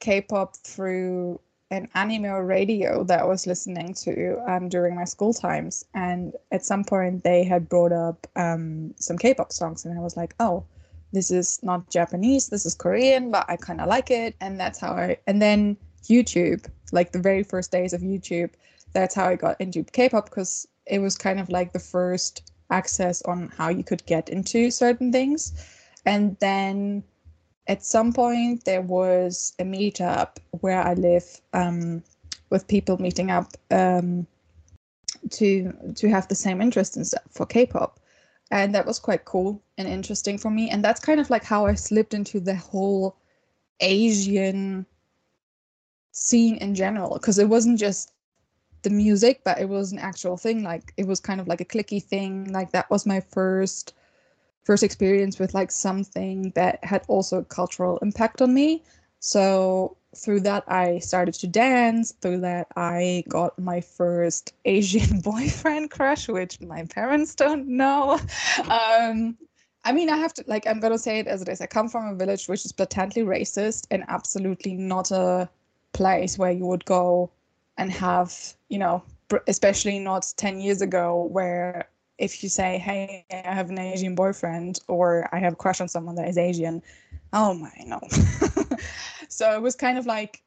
k-pop 0.00 0.56
through 0.56 1.40
an 1.70 1.88
anime 1.94 2.46
radio 2.46 3.02
that 3.04 3.20
I 3.20 3.24
was 3.24 3.46
listening 3.46 3.92
to 3.94 4.42
um, 4.46 4.68
during 4.68 4.94
my 4.94 5.04
school 5.04 5.34
times. 5.34 5.84
And 5.94 6.32
at 6.52 6.64
some 6.64 6.84
point, 6.84 7.24
they 7.24 7.44
had 7.44 7.68
brought 7.68 7.92
up 7.92 8.26
um, 8.36 8.94
some 8.96 9.18
K 9.18 9.34
pop 9.34 9.52
songs, 9.52 9.84
and 9.84 9.98
I 9.98 10.00
was 10.00 10.16
like, 10.16 10.34
oh, 10.38 10.64
this 11.16 11.30
is 11.30 11.58
not 11.62 11.88
Japanese, 11.90 12.48
this 12.48 12.66
is 12.66 12.74
Korean, 12.74 13.30
but 13.30 13.46
I 13.48 13.56
kind 13.56 13.80
of 13.80 13.88
like 13.88 14.10
it. 14.10 14.36
And 14.42 14.60
that's 14.60 14.78
how 14.78 14.92
I, 14.92 15.16
and 15.26 15.40
then 15.40 15.78
YouTube, 16.04 16.68
like 16.92 17.12
the 17.12 17.18
very 17.18 17.42
first 17.42 17.72
days 17.72 17.94
of 17.94 18.02
YouTube, 18.02 18.50
that's 18.92 19.14
how 19.14 19.26
I 19.26 19.36
got 19.36 19.58
into 19.58 19.82
K 19.82 20.10
pop 20.10 20.26
because 20.28 20.68
it 20.84 20.98
was 20.98 21.16
kind 21.16 21.40
of 21.40 21.48
like 21.48 21.72
the 21.72 21.78
first 21.78 22.52
access 22.70 23.22
on 23.22 23.50
how 23.56 23.70
you 23.70 23.82
could 23.82 24.04
get 24.04 24.28
into 24.28 24.70
certain 24.70 25.10
things. 25.10 25.54
And 26.04 26.36
then 26.40 27.02
at 27.66 27.82
some 27.82 28.12
point 28.12 28.66
there 28.66 28.82
was 28.82 29.54
a 29.58 29.64
meetup 29.64 30.36
where 30.60 30.82
I 30.82 30.92
live 30.94 31.40
um, 31.54 32.02
with 32.50 32.68
people 32.68 33.00
meeting 33.00 33.30
up 33.30 33.48
um, 33.70 34.26
to 35.30 35.72
to 35.94 36.08
have 36.10 36.28
the 36.28 36.34
same 36.34 36.60
interest 36.60 36.96
in 36.96 37.06
stuff 37.06 37.22
for 37.30 37.46
K-pop, 37.46 37.98
and 38.50 38.74
that 38.74 38.86
was 38.86 38.98
quite 38.98 39.24
cool 39.24 39.62
and 39.78 39.88
interesting 39.88 40.38
for 40.38 40.50
me. 40.50 40.70
And 40.70 40.84
that's 40.84 41.00
kind 41.00 41.20
of 41.20 41.30
like 41.30 41.44
how 41.44 41.66
I 41.66 41.74
slipped 41.74 42.14
into 42.14 42.40
the 42.40 42.54
whole 42.54 43.16
Asian 43.80 44.86
scene 46.12 46.56
in 46.56 46.74
general, 46.74 47.14
because 47.14 47.38
it 47.38 47.48
wasn't 47.48 47.78
just 47.78 48.12
the 48.82 48.90
music, 48.90 49.42
but 49.44 49.58
it 49.58 49.68
was 49.68 49.92
an 49.92 49.98
actual 49.98 50.36
thing. 50.36 50.62
Like 50.62 50.92
it 50.96 51.06
was 51.06 51.20
kind 51.20 51.40
of 51.40 51.48
like 51.48 51.60
a 51.60 51.64
clicky 51.64 52.02
thing. 52.02 52.52
Like 52.52 52.70
that 52.72 52.90
was 52.90 53.04
my 53.04 53.20
first 53.20 53.94
first 54.64 54.82
experience 54.82 55.38
with 55.38 55.54
like 55.54 55.70
something 55.70 56.50
that 56.56 56.84
had 56.84 57.02
also 57.06 57.38
a 57.38 57.44
cultural 57.44 57.98
impact 57.98 58.42
on 58.42 58.52
me. 58.52 58.82
So 59.20 59.96
through 60.16 60.40
that 60.40 60.64
I 60.68 60.98
started 60.98 61.34
to 61.34 61.46
dance. 61.46 62.12
Through 62.20 62.40
that 62.40 62.68
I 62.76 63.24
got 63.28 63.58
my 63.58 63.80
first 63.80 64.54
Asian 64.64 65.20
boyfriend 65.24 65.90
crush, 65.90 66.28
which 66.28 66.60
my 66.60 66.84
parents 66.84 67.34
don't 67.34 67.66
know. 67.68 68.18
Um, 68.70 69.36
I 69.84 69.92
mean, 69.92 70.10
I 70.10 70.16
have 70.16 70.34
to 70.34 70.44
like 70.46 70.66
I'm 70.66 70.80
gonna 70.80 70.98
say 70.98 71.20
it 71.20 71.28
as 71.28 71.42
it 71.42 71.48
is. 71.48 71.60
I 71.60 71.66
come 71.66 71.88
from 71.88 72.08
a 72.08 72.14
village 72.14 72.48
which 72.48 72.64
is 72.64 72.72
blatantly 72.72 73.22
racist 73.22 73.86
and 73.90 74.04
absolutely 74.08 74.74
not 74.74 75.10
a 75.12 75.48
place 75.92 76.36
where 76.38 76.50
you 76.50 76.66
would 76.66 76.84
go 76.84 77.30
and 77.78 77.92
have, 77.92 78.34
you 78.68 78.78
know, 78.78 79.02
especially 79.46 79.98
not 79.98 80.32
10 80.36 80.60
years 80.60 80.80
ago 80.82 81.28
where 81.30 81.88
if 82.18 82.42
you 82.42 82.48
say, 82.48 82.78
"Hey, 82.78 83.24
I 83.30 83.54
have 83.54 83.70
an 83.70 83.78
Asian 83.78 84.14
boyfriend," 84.14 84.80
or 84.88 85.28
"I 85.32 85.38
have 85.38 85.52
a 85.52 85.56
crush 85.56 85.80
on 85.80 85.88
someone 85.88 86.14
that 86.16 86.28
is 86.28 86.38
Asian," 86.38 86.82
oh 87.32 87.54
my 87.54 87.72
no. 87.86 88.00
so 89.36 89.54
it 89.54 89.60
was 89.60 89.76
kind 89.76 89.98
of 89.98 90.06
like 90.06 90.42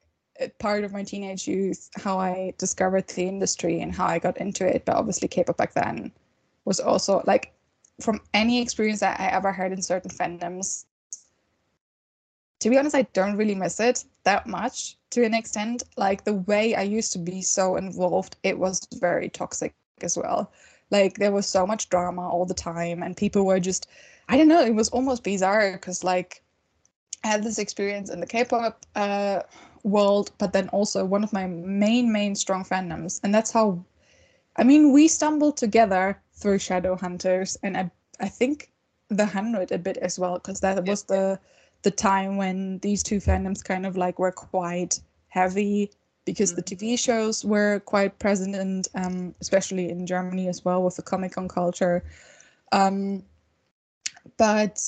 part 0.58 0.84
of 0.84 0.92
my 0.92 1.04
teenage 1.04 1.48
youth 1.48 1.92
how 1.96 2.18
I 2.18 2.56
discovered 2.58 3.08
the 3.08 3.28
industry 3.28 3.82
and 3.82 3.94
how 3.94 4.08
I 4.08 4.18
got 4.18 4.38
into 4.38 4.66
it. 4.66 4.84
But 4.84 4.96
obviously, 4.96 5.28
K-pop 5.28 5.58
back 5.58 5.74
then 5.76 6.12
was 6.66 6.80
also 6.80 7.22
like 7.28 7.54
from 8.02 8.20
any 8.34 8.60
experience 8.60 9.02
that 9.02 9.20
I 9.20 9.28
ever 9.28 9.52
had 9.52 9.72
in 9.72 9.84
certain 9.84 10.10
fandoms. 10.10 10.86
To 12.62 12.70
be 12.72 12.80
honest, 12.80 12.96
I 12.96 13.04
don't 13.14 13.38
really 13.38 13.54
miss 13.54 13.80
it 13.80 14.06
that 14.24 14.48
much 14.48 14.98
to 15.12 15.24
an 15.24 15.36
extent. 15.36 15.84
Like 15.96 16.24
the 16.24 16.34
way 16.34 16.74
I 16.74 16.82
used 16.82 17.14
to 17.14 17.20
be 17.20 17.44
so 17.44 17.76
involved, 17.76 18.38
it 18.42 18.58
was 18.58 18.88
very 19.00 19.30
toxic 19.30 19.76
as 20.02 20.18
well. 20.18 20.52
Like 20.90 21.20
there 21.20 21.32
was 21.32 21.46
so 21.46 21.68
much 21.68 21.90
drama 21.90 22.28
all 22.28 22.46
the 22.46 22.56
time, 22.56 23.04
and 23.04 23.16
people 23.16 23.46
were 23.46 23.60
just, 23.60 23.88
I 24.30 24.36
don't 24.36 24.48
know, 24.48 24.66
it 24.66 24.74
was 24.74 24.90
almost 24.90 25.24
bizarre 25.24 25.74
because 25.74 26.04
like 26.04 26.42
I 27.24 27.28
had 27.28 27.44
this 27.44 27.60
experience 27.60 28.10
in 28.10 28.20
the 28.20 28.28
K-pop 28.28 28.86
uh, 28.96 29.42
world, 29.84 30.32
but 30.38 30.54
then 30.54 30.70
also 30.70 31.04
one 31.06 31.24
of 31.24 31.34
my 31.34 31.48
main 31.48 32.12
main 32.12 32.36
strong 32.36 32.64
fandoms, 32.64 33.20
and 33.24 33.34
that's 33.34 33.52
how, 33.52 33.84
I 34.56 34.64
mean, 34.64 34.94
we 34.94 35.08
stumbled 35.08 35.58
together 35.58 36.22
through 36.34 36.60
Shadowhunters, 36.60 37.58
and 37.64 37.78
I 37.78 37.92
I 38.20 38.30
think 38.30 38.72
the 39.10 39.26
hundred 39.26 39.72
a 39.72 39.78
bit 39.78 39.98
as 39.98 40.20
well 40.20 40.36
because 40.36 40.60
that 40.62 40.86
was 40.86 41.04
the 41.04 41.40
the 41.82 41.92
time 41.92 42.38
when 42.38 42.80
these 42.80 43.02
two 43.02 43.18
fandoms 43.18 43.64
kind 43.64 43.86
of 43.86 43.98
like 43.98 44.20
were 44.20 44.32
quite 44.32 45.00
heavy 45.30 45.92
because 46.26 46.54
the 46.54 46.62
mm-hmm. 46.62 46.86
TV 46.86 47.00
shows 47.00 47.44
were 47.44 47.80
quite 47.86 48.20
present, 48.20 48.56
and 48.56 48.88
um, 48.96 49.36
especially 49.42 49.90
in 49.90 50.06
Germany 50.06 50.48
as 50.48 50.64
well 50.64 50.84
with 50.84 50.96
the 50.96 51.02
Comic 51.02 51.34
Con 51.34 51.48
culture. 51.48 52.04
Um, 52.72 53.24
but 54.38 54.80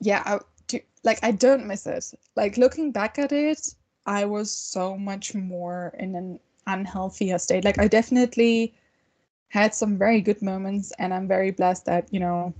yeah, 0.00 0.22
I, 0.26 0.38
do, 0.72 0.80
like 1.04 1.18
I 1.22 1.30
don't 1.30 1.66
miss 1.66 1.86
it. 1.86 2.12
Like 2.36 2.56
looking 2.56 2.92
back 2.92 3.18
at 3.18 3.32
it, 3.32 3.74
I 4.06 4.24
was 4.24 4.50
so 4.50 4.96
much 4.96 5.34
more 5.34 5.94
in 5.98 6.14
an 6.14 6.40
unhealthier 6.66 7.38
state. 7.38 7.64
Like 7.64 7.78
I 7.78 7.88
definitely 7.88 8.74
had 9.48 9.74
some 9.74 9.98
very 9.98 10.20
good 10.20 10.42
moments, 10.42 10.92
and 10.98 11.12
I'm 11.12 11.28
very 11.28 11.50
blessed 11.50 11.86
that 11.86 12.12
you 12.12 12.20
know. 12.20 12.54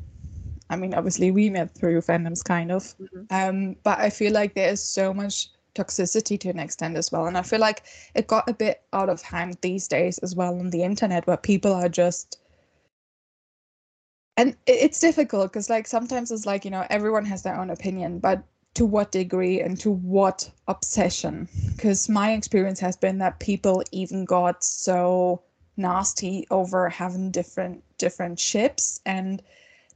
I 0.71 0.77
mean, 0.77 0.95
obviously, 0.95 1.31
we 1.31 1.51
met 1.51 1.75
through 1.75 2.01
fandoms, 2.01 2.43
kind 2.43 2.73
of. 2.73 2.83
Mm-hmm. 2.99 3.23
Um, 3.31 3.77
but 3.83 3.99
I 3.99 4.09
feel 4.09 4.33
like 4.33 4.55
there 4.55 4.71
is 4.71 4.83
so 4.83 5.13
much 5.13 5.51
toxicity 5.75 6.39
to 6.41 6.49
an 6.49 6.59
extent 6.59 6.97
as 6.97 7.13
well. 7.13 7.27
And 7.27 7.37
I 7.37 7.43
feel 7.43 7.61
like 7.61 7.83
it 8.15 8.27
got 8.27 8.49
a 8.49 8.55
bit 8.55 8.83
out 8.93 9.09
of 9.09 9.21
hand 9.21 9.59
these 9.61 9.89
days 9.89 10.19
as 10.19 10.35
well 10.35 10.59
on 10.59 10.71
the 10.71 10.83
internet 10.83 11.27
where 11.27 11.37
people 11.37 11.73
are 11.73 11.89
just 11.89 12.39
and 14.37 14.57
it's 14.67 15.01
difficult 15.01 15.53
because 15.53 15.69
like 15.69 15.87
sometimes 15.87 16.31
it's 16.31 16.47
like 16.47 16.65
you 16.65 16.71
know 16.71 16.87
everyone 16.91 17.25
has 17.25 17.43
their 17.43 17.59
own 17.59 17.71
opinion 17.71 18.19
but 18.19 18.43
to 18.75 18.87
what 18.87 19.13
degree 19.13 19.61
and 19.61 19.79
to 19.79 19.91
what 19.91 20.51
obsession 20.69 21.47
because 21.77 22.09
my 22.09 22.33
experience 22.33 22.81
has 22.81 22.97
been 22.97 23.19
that 23.19 23.39
people 23.39 23.83
even 23.93 24.25
got 24.25 24.65
so 24.65 25.43
nasty 25.77 26.47
over 26.51 26.89
having 26.89 27.31
different 27.31 27.83
different 27.99 28.39
ships 28.39 29.01
and 29.05 29.43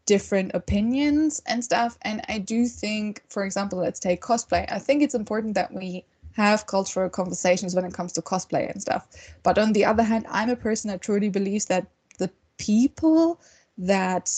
different 0.06 0.52
opinions 0.54 1.42
and 1.46 1.62
stuff. 1.62 1.98
And 2.02 2.22
I 2.28 2.38
do 2.38 2.66
think, 2.66 3.22
for 3.28 3.44
example, 3.44 3.80
let's 3.80 4.00
take 4.00 4.22
cosplay. 4.22 4.64
I 4.70 4.78
think 4.78 5.02
it's 5.02 5.14
important 5.14 5.54
that 5.54 5.72
we 5.72 6.04
have 6.34 6.66
cultural 6.66 7.10
conversations 7.10 7.74
when 7.74 7.84
it 7.84 7.92
comes 7.92 8.12
to 8.12 8.22
cosplay 8.22 8.70
and 8.70 8.80
stuff. 8.80 9.06
But 9.42 9.58
on 9.58 9.72
the 9.72 9.84
other 9.84 10.04
hand, 10.04 10.26
I'm 10.30 10.48
a 10.48 10.56
person 10.56 10.88
that 10.90 11.02
truly 11.02 11.28
believes 11.28 11.66
that 11.66 11.86
the 12.18 12.30
people 12.56 13.40
that, 13.78 14.30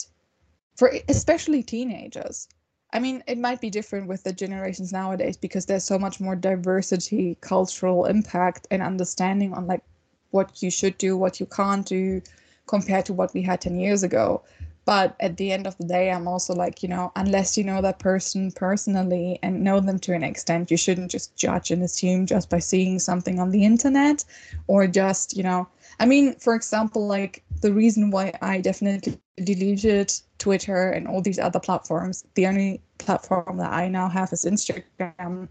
for 0.75 0.91
especially 1.07 1.63
teenagers, 1.63 2.47
I 2.91 2.99
mean, 2.99 3.23
it 3.27 3.37
might 3.37 3.61
be 3.61 3.69
different 3.69 4.07
with 4.07 4.23
the 4.23 4.33
generations 4.33 4.91
nowadays 4.91 5.37
because 5.37 5.65
there's 5.65 5.83
so 5.83 5.99
much 5.99 6.19
more 6.19 6.35
diversity, 6.35 7.37
cultural 7.41 8.05
impact, 8.05 8.67
and 8.71 8.81
understanding 8.81 9.53
on 9.53 9.67
like 9.67 9.83
what 10.31 10.61
you 10.63 10.71
should 10.71 10.97
do, 10.97 11.17
what 11.17 11.39
you 11.39 11.45
can't 11.45 11.85
do, 11.85 12.21
compared 12.67 13.05
to 13.05 13.13
what 13.13 13.33
we 13.33 13.41
had 13.41 13.61
10 13.61 13.79
years 13.79 14.03
ago. 14.03 14.41
but 14.85 15.15
at 15.19 15.37
the 15.37 15.51
end 15.51 15.67
of 15.67 15.77
the 15.77 15.85
day 15.85 16.09
i'm 16.09 16.27
also 16.27 16.53
like 16.55 16.81
you 16.81 16.89
know 16.89 17.11
unless 17.15 17.57
you 17.57 17.63
know 17.63 17.81
that 17.81 17.99
person 17.99 18.51
personally 18.51 19.37
and 19.43 19.63
know 19.63 19.79
them 19.79 19.99
to 19.99 20.13
an 20.13 20.23
extent 20.23 20.71
you 20.71 20.77
shouldn't 20.77 21.11
just 21.11 21.35
judge 21.35 21.69
and 21.69 21.83
assume 21.83 22.25
just 22.25 22.49
by 22.49 22.59
seeing 22.59 22.97
something 22.97 23.39
on 23.39 23.51
the 23.51 23.63
internet 23.63 24.23
or 24.67 24.87
just 24.87 25.37
you 25.37 25.43
know 25.43 25.67
i 25.99 26.05
mean 26.05 26.33
for 26.39 26.55
example 26.55 27.05
like 27.07 27.43
the 27.61 27.71
reason 27.71 28.09
why 28.09 28.33
i 28.41 28.59
definitely 28.61 29.19
deleted 29.43 30.11
twitter 30.37 30.89
and 30.91 31.07
all 31.07 31.21
these 31.21 31.39
other 31.39 31.59
platforms 31.59 32.25
the 32.35 32.47
only 32.47 32.81
platform 32.97 33.57
that 33.57 33.71
i 33.71 33.87
now 33.87 34.07
have 34.07 34.31
is 34.33 34.45
instagram 34.45 35.47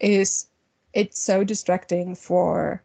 is 0.00 0.46
it's 0.92 1.20
so 1.20 1.44
distracting 1.44 2.14
for 2.14 2.82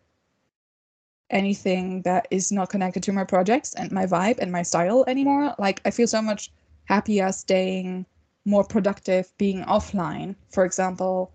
anything 1.32 2.02
that 2.04 2.28
is 2.30 2.52
not 2.52 2.70
connected 2.70 3.02
to 3.04 3.12
my 3.12 3.24
projects 3.24 3.74
and 3.76 3.92
my 3.92 4.06
vibe 4.06 4.38
and 4.40 4.52
my 4.52 4.62
style 4.62 5.04
anymore. 5.08 5.56
Like 5.58 5.82
I 5.86 5.92
feel 5.92 6.08
so 6.08 6.22
much 6.22 6.52
happier 6.86 7.32
staying 7.32 8.06
more 8.46 8.64
productive 8.64 9.32
being 9.38 9.64
offline. 9.64 10.36
For 10.50 10.66
example, 10.66 11.32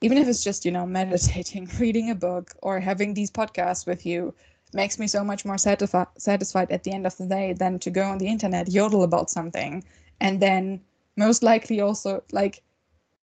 even 0.00 0.18
if 0.18 0.28
it's 0.28 0.44
just, 0.44 0.64
you 0.64 0.72
know, 0.72 0.86
meditating, 0.86 1.70
reading 1.78 2.10
a 2.10 2.14
book, 2.14 2.54
or 2.62 2.80
having 2.80 3.14
these 3.14 3.30
podcasts 3.30 3.86
with 3.86 4.04
you 4.04 4.34
makes 4.72 4.98
me 4.98 5.06
so 5.06 5.24
much 5.24 5.44
more 5.44 5.56
satisfi- 5.56 6.08
satisfied 6.18 6.70
at 6.70 6.84
the 6.84 6.92
end 6.92 7.06
of 7.06 7.16
the 7.16 7.26
day 7.26 7.52
than 7.52 7.78
to 7.80 7.90
go 7.90 8.02
on 8.02 8.18
the 8.18 8.26
internet, 8.26 8.68
yodel 8.68 9.02
about 9.02 9.30
something, 9.30 9.84
and 10.20 10.40
then 10.40 10.80
most 11.16 11.42
likely 11.42 11.80
also 11.80 12.22
like 12.32 12.62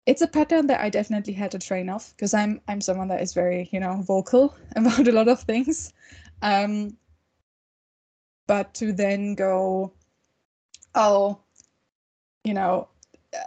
it's 0.06 0.22
a 0.22 0.28
pattern 0.28 0.68
that 0.68 0.82
I 0.82 0.90
definitely 0.90 1.34
had 1.34 1.52
to 1.52 1.60
train 1.60 1.90
off 1.90 2.14
because 2.16 2.34
I'm 2.34 2.62
I'm 2.68 2.82
someone 2.82 3.08
that 3.10 3.22
is 3.22 3.34
very 3.34 3.70
you 3.72 3.80
know 3.80 4.02
vocal 4.02 4.56
about 4.76 5.08
a 5.08 5.12
lot 5.12 5.28
of 5.28 5.42
things, 5.42 5.94
um, 6.42 6.98
but 8.48 8.74
to 8.76 8.92
then 8.92 9.36
go, 9.36 9.94
oh, 10.96 11.40
you 12.44 12.54
know, 12.54 12.88
uh, 13.34 13.40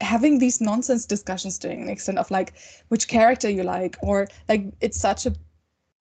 having 0.00 0.38
these 0.38 0.60
nonsense 0.60 1.06
discussions 1.06 1.58
to 1.58 1.70
an 1.70 1.88
extent 1.88 2.18
of 2.18 2.30
like 2.30 2.54
which 2.88 3.08
character 3.08 3.48
you 3.48 3.62
like 3.62 3.96
or 4.02 4.28
like 4.48 4.64
it's 4.80 5.00
such 5.00 5.26
a 5.26 5.34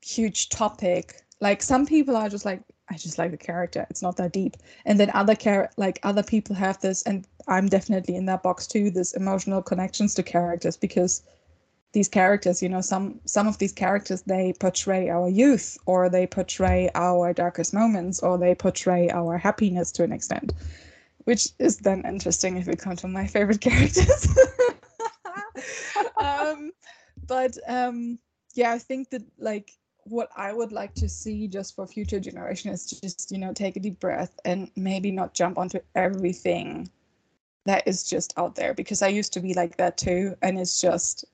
huge 0.04 0.50
topic. 0.50 1.22
Like 1.40 1.64
some 1.64 1.86
people 1.86 2.16
are 2.16 2.30
just 2.30 2.46
like 2.46 2.62
I 2.90 2.98
just 2.98 3.18
like 3.18 3.32
the 3.32 3.38
character. 3.38 3.88
It's 3.90 4.02
not 4.02 4.18
that 4.18 4.34
deep. 4.34 4.58
And 4.86 5.00
then 5.00 5.10
other 5.14 5.34
char- 5.36 5.72
like 5.78 6.00
other 6.04 6.24
people 6.24 6.56
have 6.56 6.80
this, 6.82 7.04
and 7.04 7.26
I'm 7.48 7.70
definitely 7.70 8.16
in 8.16 8.26
that 8.26 8.44
box 8.44 8.68
too. 8.68 8.92
This 8.92 9.14
emotional 9.14 9.62
connections 9.62 10.14
to 10.16 10.24
characters 10.24 10.76
because 10.76 11.24
these 11.94 12.08
characters, 12.08 12.62
you 12.62 12.70
know, 12.70 12.82
some 12.82 13.20
some 13.26 13.48
of 13.48 13.58
these 13.58 13.72
characters 13.72 14.24
they 14.24 14.54
portray 14.60 15.10
our 15.10 15.30
youth, 15.30 15.78
or 15.86 16.10
they 16.10 16.28
portray 16.28 16.90
our 16.96 17.34
darkest 17.34 17.74
moments, 17.74 18.22
or 18.22 18.38
they 18.38 18.56
portray 18.56 19.10
our 19.10 19.38
happiness 19.38 19.92
to 19.94 20.04
an 20.04 20.12
extent, 20.12 20.54
which 21.24 21.50
is 21.60 21.78
then 21.78 22.04
interesting 22.06 22.58
if 22.58 22.68
we 22.68 22.76
come 22.76 22.96
to 22.98 23.08
my 23.08 23.26
favorite 23.26 23.62
characters. 23.70 24.28
um, 26.18 26.72
but 27.26 27.58
um, 27.68 28.20
yeah, 28.54 28.72
I 28.72 28.80
think 28.80 29.10
that 29.12 29.24
like 29.38 29.72
what 30.06 30.30
I 30.36 30.54
would 30.54 30.72
like 30.72 30.94
to 30.96 31.10
see 31.10 31.48
just 31.48 31.76
for 31.76 31.86
future 31.86 32.20
generation 32.20 32.72
is 32.72 32.86
just, 32.86 33.32
you 33.32 33.38
know, 33.38 33.54
take 33.54 33.76
a 33.76 33.80
deep 33.80 34.00
breath 34.00 34.40
and 34.46 34.72
maybe 34.76 35.12
not 35.12 35.34
jump 35.34 35.58
onto 35.58 35.80
everything 35.96 36.90
that 37.66 37.88
is 37.88 38.04
just 38.04 38.34
out 38.38 38.56
there 38.56 38.74
because 38.74 39.02
I 39.02 39.08
used 39.08 39.34
to 39.34 39.40
be 39.40 39.54
like 39.54 39.78
that 39.78 39.98
too. 39.98 40.36
And 40.42 40.60
it's 40.60 40.82
just, 40.82 41.26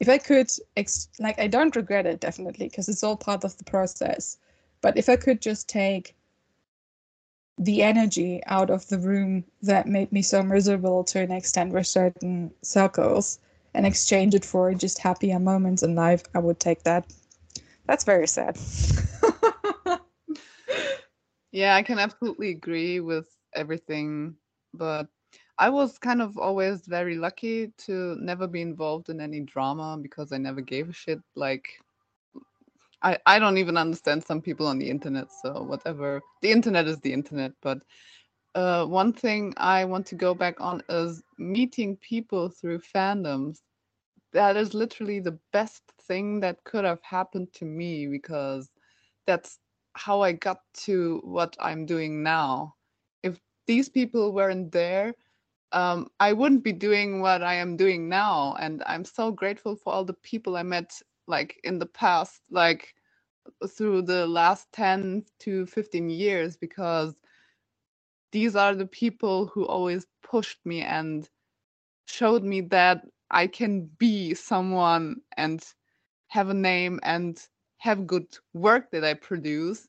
if 0.00 0.08
I 0.08 0.18
could, 0.18 0.50
ex- 0.76 1.08
like, 1.20 1.38
I 1.38 1.46
don't 1.46 1.76
regret 1.76 2.06
it 2.06 2.20
definitely 2.20 2.68
because 2.68 2.88
it's 2.88 3.04
all 3.04 3.16
part 3.16 3.44
of 3.44 3.56
the 3.56 3.64
process. 3.64 4.38
But 4.80 4.96
if 4.96 5.08
I 5.08 5.16
could 5.16 5.40
just 5.40 5.68
take 5.68 6.16
the 7.58 7.82
energy 7.82 8.40
out 8.46 8.70
of 8.70 8.88
the 8.88 8.98
room 8.98 9.44
that 9.62 9.86
made 9.86 10.10
me 10.10 10.22
so 10.22 10.42
miserable 10.42 11.04
to 11.04 11.20
an 11.20 11.30
extent 11.30 11.72
with 11.72 11.86
certain 11.86 12.50
circles 12.62 13.38
and 13.74 13.86
exchange 13.86 14.34
it 14.34 14.44
for 14.44 14.74
just 14.74 14.98
happier 14.98 15.38
moments 15.38 15.82
in 15.82 15.94
life, 15.94 16.24
I 16.34 16.40
would 16.40 16.58
take 16.58 16.82
that 16.82 17.12
that's 17.92 18.04
very 18.04 18.26
sad. 18.26 18.58
yeah, 21.52 21.76
I 21.76 21.82
can 21.82 21.98
absolutely 21.98 22.48
agree 22.48 23.00
with 23.00 23.26
everything, 23.54 24.34
but 24.72 25.08
I 25.58 25.68
was 25.68 25.98
kind 25.98 26.22
of 26.22 26.38
always 26.38 26.86
very 26.86 27.16
lucky 27.16 27.70
to 27.84 28.16
never 28.18 28.46
be 28.46 28.62
involved 28.62 29.10
in 29.10 29.20
any 29.20 29.40
drama 29.40 29.98
because 30.00 30.32
I 30.32 30.38
never 30.38 30.62
gave 30.62 30.88
a 30.88 30.94
shit. 30.94 31.20
Like, 31.34 31.68
I, 33.02 33.18
I 33.26 33.38
don't 33.38 33.58
even 33.58 33.76
understand 33.76 34.24
some 34.24 34.40
people 34.40 34.66
on 34.66 34.78
the 34.78 34.88
internet, 34.88 35.26
so 35.30 35.62
whatever. 35.62 36.22
The 36.40 36.50
internet 36.50 36.88
is 36.88 36.98
the 37.00 37.12
internet, 37.12 37.52
but 37.60 37.82
uh, 38.54 38.86
one 38.86 39.12
thing 39.12 39.52
I 39.58 39.84
want 39.84 40.06
to 40.06 40.14
go 40.14 40.32
back 40.32 40.58
on 40.62 40.82
is 40.88 41.22
meeting 41.36 41.98
people 41.98 42.48
through 42.48 42.78
fandoms 42.78 43.58
that 44.32 44.56
is 44.56 44.74
literally 44.74 45.20
the 45.20 45.38
best 45.52 45.82
thing 46.02 46.40
that 46.40 46.64
could 46.64 46.84
have 46.84 47.02
happened 47.02 47.52
to 47.54 47.66
me 47.66 48.06
because 48.08 48.70
that's 49.26 49.58
how 49.94 50.22
I 50.22 50.32
got 50.32 50.60
to 50.84 51.20
what 51.24 51.56
I'm 51.60 51.86
doing 51.86 52.22
now. 52.22 52.74
If 53.22 53.38
these 53.66 53.88
people 53.88 54.32
weren't 54.32 54.72
there, 54.72 55.14
um, 55.72 56.08
I 56.20 56.32
wouldn't 56.34 56.64
be 56.64 56.72
doing 56.72 57.20
what 57.22 57.42
I 57.42 57.54
am 57.56 57.76
doing 57.76 58.08
now. 58.08 58.56
And 58.60 58.82
I'm 58.86 59.04
so 59.04 59.32
grateful 59.32 59.76
for 59.76 59.92
all 59.94 60.04
the 60.04 60.14
people 60.14 60.56
I 60.56 60.64
met, 60.64 60.92
like 61.28 61.60
in 61.64 61.78
the 61.78 61.86
past, 61.86 62.42
like 62.50 62.94
through 63.68 64.02
the 64.02 64.26
last 64.26 64.68
10 64.72 65.24
to 65.40 65.66
15 65.66 66.10
years, 66.10 66.56
because 66.56 67.14
these 68.32 68.56
are 68.56 68.74
the 68.74 68.86
people 68.86 69.46
who 69.48 69.66
always 69.66 70.06
pushed 70.22 70.58
me 70.66 70.82
and 70.82 71.28
showed 72.06 72.44
me 72.44 72.62
that 72.62 73.02
I 73.32 73.46
can 73.46 73.86
be 73.98 74.34
someone 74.34 75.22
and 75.36 75.64
have 76.28 76.50
a 76.50 76.54
name 76.54 77.00
and 77.02 77.40
have 77.78 78.06
good 78.06 78.26
work 78.54 78.90
that 78.92 79.04
I 79.04 79.14
produce, 79.14 79.88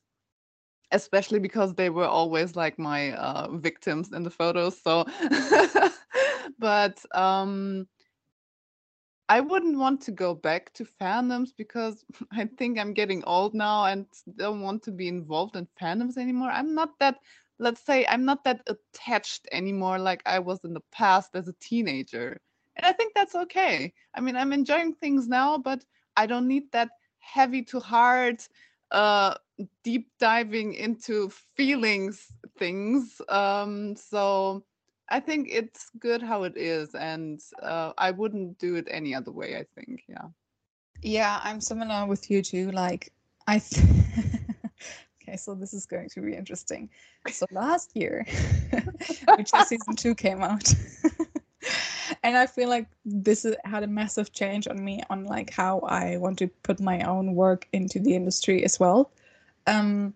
especially 0.90 1.38
because 1.38 1.74
they 1.74 1.90
were 1.90 2.06
always 2.06 2.56
like 2.56 2.78
my 2.78 3.12
uh, 3.12 3.48
victims 3.52 4.12
in 4.12 4.22
the 4.22 4.30
photos. 4.30 4.80
So, 4.80 5.04
but 6.58 7.04
um, 7.14 7.86
I 9.28 9.40
wouldn't 9.40 9.78
want 9.78 10.00
to 10.02 10.12
go 10.12 10.34
back 10.34 10.72
to 10.74 10.84
fandoms 10.84 11.50
because 11.56 12.04
I 12.32 12.46
think 12.46 12.78
I'm 12.78 12.92
getting 12.94 13.24
old 13.24 13.54
now 13.54 13.84
and 13.86 14.06
don't 14.36 14.60
want 14.60 14.82
to 14.84 14.92
be 14.92 15.08
involved 15.08 15.56
in 15.56 15.68
fandoms 15.80 16.16
anymore. 16.18 16.50
I'm 16.50 16.74
not 16.74 16.98
that, 17.00 17.18
let's 17.58 17.80
say, 17.84 18.06
I'm 18.08 18.24
not 18.24 18.44
that 18.44 18.66
attached 18.66 19.48
anymore 19.52 19.98
like 19.98 20.22
I 20.26 20.40
was 20.40 20.60
in 20.64 20.74
the 20.74 20.82
past 20.92 21.34
as 21.34 21.48
a 21.48 21.54
teenager. 21.60 22.40
And 22.76 22.86
I 22.86 22.92
think 22.92 23.14
that's 23.14 23.34
okay. 23.34 23.92
I 24.14 24.20
mean, 24.20 24.36
I'm 24.36 24.52
enjoying 24.52 24.94
things 24.94 25.28
now, 25.28 25.58
but 25.58 25.84
I 26.16 26.26
don't 26.26 26.48
need 26.48 26.70
that 26.72 26.90
heavy 27.18 27.62
to 27.62 27.80
hard, 27.80 28.42
uh, 28.90 29.34
deep 29.82 30.08
diving 30.18 30.74
into 30.74 31.30
feelings 31.56 32.32
things. 32.58 33.20
Um, 33.28 33.96
so 33.96 34.64
I 35.08 35.20
think 35.20 35.48
it's 35.50 35.90
good 35.98 36.22
how 36.22 36.44
it 36.44 36.56
is, 36.56 36.94
and 36.94 37.40
uh, 37.62 37.92
I 37.98 38.10
wouldn't 38.10 38.58
do 38.58 38.76
it 38.76 38.88
any 38.90 39.14
other 39.14 39.30
way. 39.32 39.56
I 39.56 39.64
think, 39.74 40.04
yeah. 40.08 40.28
Yeah, 41.02 41.40
I'm 41.42 41.60
similar 41.60 42.06
with 42.06 42.30
you 42.30 42.42
too. 42.42 42.70
Like, 42.70 43.12
I. 43.46 43.58
Th- 43.58 43.86
okay, 45.22 45.36
so 45.36 45.54
this 45.54 45.74
is 45.74 45.86
going 45.86 46.08
to 46.10 46.20
be 46.20 46.34
interesting. 46.34 46.88
So 47.28 47.46
last 47.50 47.90
year, 47.94 48.26
which 49.36 49.50
season 49.50 49.96
two 49.96 50.14
came 50.14 50.42
out. 50.42 50.72
and 52.24 52.38
I 52.38 52.46
feel 52.46 52.70
like 52.70 52.86
this 53.04 53.46
had 53.64 53.82
a 53.82 53.86
massive 53.86 54.32
change 54.32 54.66
on 54.66 54.82
me 54.82 55.02
on 55.10 55.26
like 55.26 55.50
how 55.50 55.80
I 55.80 56.16
want 56.16 56.38
to 56.38 56.48
put 56.62 56.80
my 56.80 57.02
own 57.02 57.34
work 57.34 57.68
into 57.72 58.00
the 58.00 58.16
industry 58.16 58.64
as 58.64 58.80
well. 58.80 59.12
Um, 59.66 60.14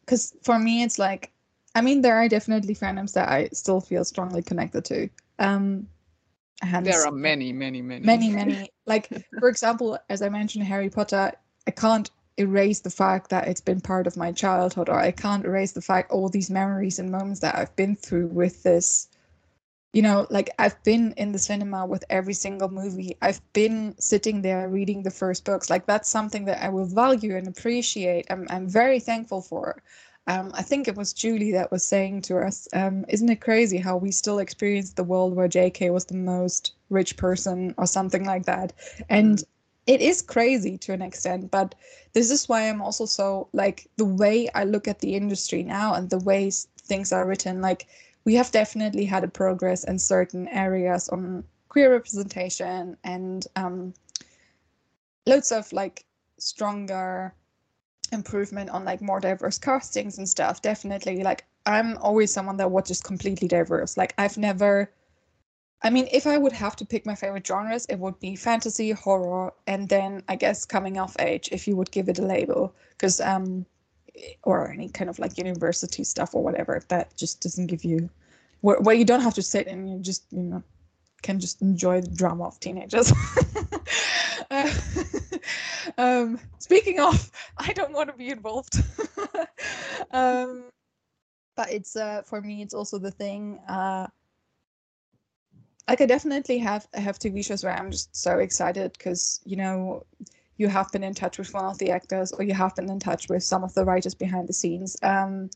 because 0.00 0.34
for 0.44 0.58
me, 0.58 0.84
it's 0.84 0.98
like, 0.98 1.32
I 1.74 1.80
mean, 1.80 2.00
there 2.00 2.14
are 2.14 2.28
definitely 2.28 2.76
fandoms 2.76 3.12
that 3.14 3.28
I 3.28 3.48
still 3.52 3.80
feel 3.80 4.04
strongly 4.04 4.40
connected 4.40 4.84
to. 4.86 5.10
Um, 5.40 5.88
and 6.62 6.86
there 6.86 7.04
are 7.04 7.12
many, 7.12 7.52
many, 7.52 7.82
many, 7.82 8.06
many, 8.06 8.30
many. 8.30 8.70
like, 8.86 9.08
for 9.40 9.48
example, 9.48 9.98
as 10.08 10.22
I 10.22 10.28
mentioned, 10.28 10.64
Harry 10.64 10.88
Potter. 10.90 11.32
I 11.66 11.70
can't 11.72 12.10
erase 12.38 12.80
the 12.80 12.90
fact 12.90 13.30
that 13.30 13.48
it's 13.48 13.60
been 13.60 13.80
part 13.80 14.06
of 14.06 14.16
my 14.16 14.32
childhood, 14.32 14.88
or 14.88 14.98
I 14.98 15.10
can't 15.10 15.44
erase 15.44 15.72
the 15.72 15.82
fact 15.82 16.12
all 16.12 16.28
these 16.28 16.50
memories 16.50 17.00
and 17.00 17.10
moments 17.10 17.40
that 17.40 17.56
I've 17.56 17.74
been 17.76 17.96
through 17.96 18.28
with 18.28 18.62
this 18.62 19.08
you 19.92 20.02
know, 20.02 20.26
like 20.28 20.50
I've 20.58 20.82
been 20.84 21.14
in 21.16 21.32
the 21.32 21.38
cinema 21.38 21.86
with 21.86 22.04
every 22.10 22.34
single 22.34 22.68
movie. 22.68 23.16
I've 23.22 23.40
been 23.52 23.94
sitting 23.98 24.42
there 24.42 24.68
reading 24.68 25.02
the 25.02 25.10
first 25.10 25.44
books. 25.44 25.70
Like 25.70 25.86
that's 25.86 26.08
something 26.08 26.44
that 26.44 26.62
I 26.62 26.68
will 26.68 26.84
value 26.84 27.36
and 27.36 27.48
appreciate. 27.48 28.26
I'm 28.30 28.46
I'm 28.50 28.68
very 28.68 29.00
thankful 29.00 29.40
for. 29.40 29.82
Um, 30.26 30.50
I 30.52 30.62
think 30.62 30.88
it 30.88 30.96
was 30.96 31.14
Julie 31.14 31.52
that 31.52 31.72
was 31.72 31.86
saying 31.86 32.20
to 32.22 32.38
us, 32.38 32.68
um, 32.74 33.06
"Isn't 33.08 33.30
it 33.30 33.40
crazy 33.40 33.78
how 33.78 33.96
we 33.96 34.12
still 34.12 34.40
experience 34.40 34.92
the 34.92 35.04
world 35.04 35.34
where 35.34 35.48
J.K. 35.48 35.88
was 35.88 36.04
the 36.04 36.16
most 36.16 36.74
rich 36.90 37.16
person 37.16 37.74
or 37.78 37.86
something 37.86 38.24
like 38.26 38.44
that?" 38.44 38.74
And 39.08 39.38
mm. 39.38 39.44
it 39.86 40.02
is 40.02 40.20
crazy 40.20 40.76
to 40.78 40.92
an 40.92 41.00
extent, 41.00 41.50
but 41.50 41.74
this 42.12 42.30
is 42.30 42.46
why 42.46 42.68
I'm 42.68 42.82
also 42.82 43.06
so 43.06 43.48
like 43.54 43.88
the 43.96 44.04
way 44.04 44.50
I 44.54 44.64
look 44.64 44.86
at 44.86 44.98
the 44.98 45.14
industry 45.14 45.62
now 45.62 45.94
and 45.94 46.10
the 46.10 46.18
ways 46.18 46.68
things 46.88 47.10
are 47.12 47.26
written 47.26 47.60
like 47.62 47.86
we 48.28 48.34
have 48.34 48.50
definitely 48.50 49.06
had 49.06 49.24
a 49.24 49.28
progress 49.42 49.84
in 49.84 49.98
certain 49.98 50.48
areas 50.48 51.08
on 51.08 51.42
queer 51.70 51.90
representation 51.90 52.94
and 53.02 53.46
um, 53.56 53.94
loads 55.24 55.50
of 55.50 55.72
like 55.72 56.04
stronger 56.38 57.32
improvement 58.12 58.68
on 58.68 58.84
like 58.84 59.00
more 59.00 59.18
diverse 59.18 59.56
castings 59.58 60.18
and 60.18 60.28
stuff. 60.28 60.60
Definitely 60.60 61.22
like 61.22 61.46
i'm 61.64 61.96
always 62.02 62.30
someone 62.30 62.58
that 62.58 62.70
watches 62.70 63.00
completely 63.00 63.48
diverse. 63.48 63.96
Like 63.96 64.12
i've 64.18 64.36
never 64.36 64.92
i 65.80 65.88
mean 65.88 66.06
if 66.12 66.26
i 66.26 66.36
would 66.36 66.52
have 66.52 66.76
to 66.76 66.84
pick 66.84 67.06
my 67.06 67.14
favorite 67.14 67.46
genres 67.46 67.86
it 67.86 67.98
would 67.98 68.20
be 68.20 68.36
fantasy 68.36 68.90
horror 68.90 69.54
and 69.66 69.88
then 69.88 70.22
i 70.28 70.36
guess 70.36 70.66
coming 70.66 70.98
of 70.98 71.16
age 71.18 71.48
if 71.50 71.66
you 71.66 71.76
would 71.76 71.90
give 71.92 72.10
it 72.10 72.18
a 72.18 72.26
label. 72.26 72.74
Because 72.90 73.22
um 73.22 73.64
or 74.42 74.70
any 74.70 74.88
kind 74.88 75.08
of 75.08 75.18
like 75.18 75.38
university 75.38 76.04
stuff 76.04 76.34
or 76.34 76.42
whatever 76.42 76.82
that 76.88 77.16
just 77.16 77.40
doesn't 77.40 77.68
give 77.68 77.84
you 77.84 78.10
where, 78.60 78.80
where 78.80 78.94
you 78.94 79.04
don't 79.04 79.20
have 79.20 79.34
to 79.34 79.42
sit 79.42 79.66
and 79.66 79.90
you 79.90 79.98
just 80.00 80.24
you 80.30 80.42
know 80.42 80.62
can 81.22 81.40
just 81.40 81.62
enjoy 81.62 82.00
the 82.00 82.10
drama 82.10 82.44
of 82.44 82.60
teenagers 82.60 83.12
uh, 84.50 84.70
um, 85.98 86.38
speaking 86.58 87.00
of, 87.00 87.30
I 87.58 87.72
don't 87.72 87.92
want 87.92 88.10
to 88.10 88.16
be 88.16 88.30
involved. 88.30 88.82
um, 90.10 90.64
but 91.56 91.72
it's 91.72 91.96
uh, 91.96 92.22
for 92.24 92.40
me, 92.40 92.62
it's 92.62 92.74
also 92.74 92.98
the 92.98 93.10
thing. 93.10 93.58
Uh, 93.68 94.06
like 95.88 96.00
I 96.00 96.06
definitely 96.06 96.58
have 96.58 96.86
have 96.94 97.18
TV 97.18 97.44
shows 97.44 97.64
where 97.64 97.72
I'm 97.72 97.90
just 97.90 98.14
so 98.14 98.38
excited 98.38 98.92
because 98.92 99.40
you 99.44 99.56
know 99.56 100.04
you 100.56 100.68
have 100.68 100.90
been 100.92 101.04
in 101.04 101.14
touch 101.14 101.38
with 101.38 101.52
one 101.54 101.64
of 101.64 101.78
the 101.78 101.90
actors 101.90 102.32
or 102.32 102.44
you 102.44 102.52
have 102.52 102.74
been 102.74 102.90
in 102.90 102.98
touch 102.98 103.28
with 103.28 103.42
some 103.42 103.64
of 103.64 103.72
the 103.74 103.84
writers 103.84 104.14
behind 104.14 104.48
the 104.48 104.52
scenes. 104.52 104.96
Um, 105.02 105.50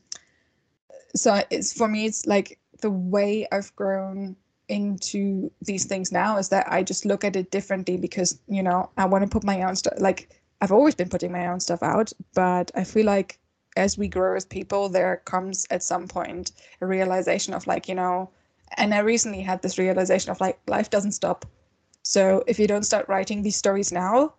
so 1.15 1.41
it's 1.49 1.71
for 1.71 1.87
me, 1.87 2.05
it's 2.05 2.25
like 2.25 2.57
the 2.83 2.91
way 2.91 3.47
I've 3.49 3.73
grown 3.77 4.35
into 4.67 5.49
these 5.61 5.85
things 5.85 6.11
now 6.11 6.37
is 6.37 6.49
that 6.49 6.65
I 6.69 6.83
just 6.83 7.05
look 7.05 7.23
at 7.23 7.37
it 7.37 7.49
differently 7.49 7.95
because 7.95 8.39
you 8.47 8.61
know 8.61 8.89
I 8.97 9.05
want 9.05 9.23
to 9.23 9.29
put 9.29 9.43
my 9.45 9.63
own 9.63 9.75
stuff 9.77 9.93
like 9.99 10.29
I've 10.61 10.71
always 10.73 10.93
been 10.93 11.09
putting 11.09 11.31
my 11.31 11.47
own 11.47 11.61
stuff 11.61 11.81
out 11.81 12.11
but 12.33 12.71
I 12.75 12.83
feel 12.83 13.05
like 13.05 13.39
as 13.77 13.97
we 13.97 14.07
grow 14.09 14.35
as 14.35 14.45
people 14.45 14.89
there 14.89 15.21
comes 15.25 15.65
at 15.69 15.81
some 15.81 16.07
point 16.07 16.51
a 16.81 16.85
realization 16.85 17.53
of 17.53 17.65
like 17.67 17.87
you 17.87 17.95
know 17.95 18.29
and 18.77 18.93
I 18.93 18.99
recently 18.99 19.41
had 19.41 19.61
this 19.61 19.77
realization 19.77 20.31
of 20.31 20.41
like 20.41 20.59
life 20.67 20.89
doesn't 20.89 21.11
stop. 21.11 21.45
So 22.01 22.43
if 22.47 22.59
you 22.59 22.67
don't 22.67 22.89
start 22.91 23.07
writing 23.07 23.41
these 23.43 23.55
stories 23.55 23.91
now 23.93 24.33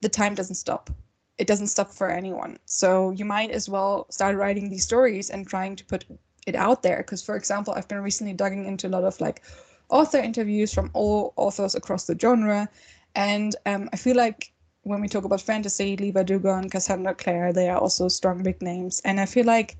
the 0.00 0.08
time 0.08 0.34
doesn't 0.34 0.56
stop. 0.56 0.90
It 1.38 1.46
doesn't 1.46 1.68
stop 1.68 1.90
for 1.92 2.10
anyone. 2.10 2.58
So 2.64 3.12
you 3.12 3.24
might 3.24 3.50
as 3.50 3.68
well 3.68 4.06
start 4.10 4.36
writing 4.36 4.68
these 4.68 4.84
stories 4.84 5.30
and 5.30 5.46
trying 5.46 5.76
to 5.76 5.84
put 5.84 6.04
it 6.46 6.54
out 6.54 6.82
there. 6.82 6.98
Because 6.98 7.22
for 7.22 7.36
example 7.36 7.74
i've 7.74 7.88
been 7.88 8.02
recently 8.02 8.32
digging 8.32 8.66
into 8.66 8.88
a 8.88 8.90
lot 8.90 9.04
of 9.04 9.20
like 9.20 9.42
author 9.88 10.18
interviews 10.18 10.72
from 10.72 10.90
all 10.94 11.32
authors 11.36 11.74
across 11.74 12.06
the 12.06 12.18
genre. 12.18 12.68
And 13.14 13.54
um, 13.66 13.88
i 13.92 13.96
feel 13.96 14.16
like 14.16 14.52
when 14.84 15.00
we 15.00 15.08
talk 15.08 15.24
about 15.24 15.40
fantasy 15.40 15.96
leigh 15.96 16.12
bardugo 16.12 16.68
cassandra 16.70 17.14
clare 17.14 17.52
they 17.52 17.68
are 17.68 17.78
also 17.78 18.08
strong 18.08 18.42
big 18.42 18.60
names. 18.62 19.00
And 19.04 19.20
i 19.20 19.26
feel 19.26 19.46
like 19.46 19.76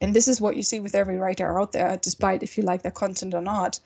and 0.00 0.14
this 0.14 0.28
is 0.28 0.40
what 0.40 0.56
you 0.56 0.62
see 0.62 0.80
with 0.80 0.94
every 0.94 1.16
writer 1.16 1.60
out 1.60 1.72
there 1.72 1.98
despite 2.00 2.42
if 2.42 2.56
you 2.56 2.62
like 2.62 2.82
their 2.82 2.92
content 2.92 3.34
or 3.34 3.42
not 3.42 3.80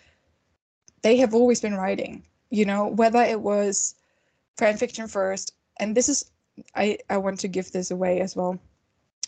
they 1.03 1.17
have 1.17 1.35
always 1.35 1.61
been 1.61 1.75
writing. 1.75 2.23
You 2.51 2.65
know 2.67 2.87
whether 2.87 3.23
it 3.23 3.41
was 3.41 3.95
fan 4.57 4.77
fiction 4.77 5.09
first 5.09 5.55
and 5.79 5.97
this 5.97 6.09
is 6.09 6.31
i 6.77 6.99
i 7.09 7.17
want 7.17 7.41
to 7.41 7.49
give 7.49 7.73
this 7.73 7.91
away 7.91 8.21
as 8.21 8.37
well. 8.37 8.59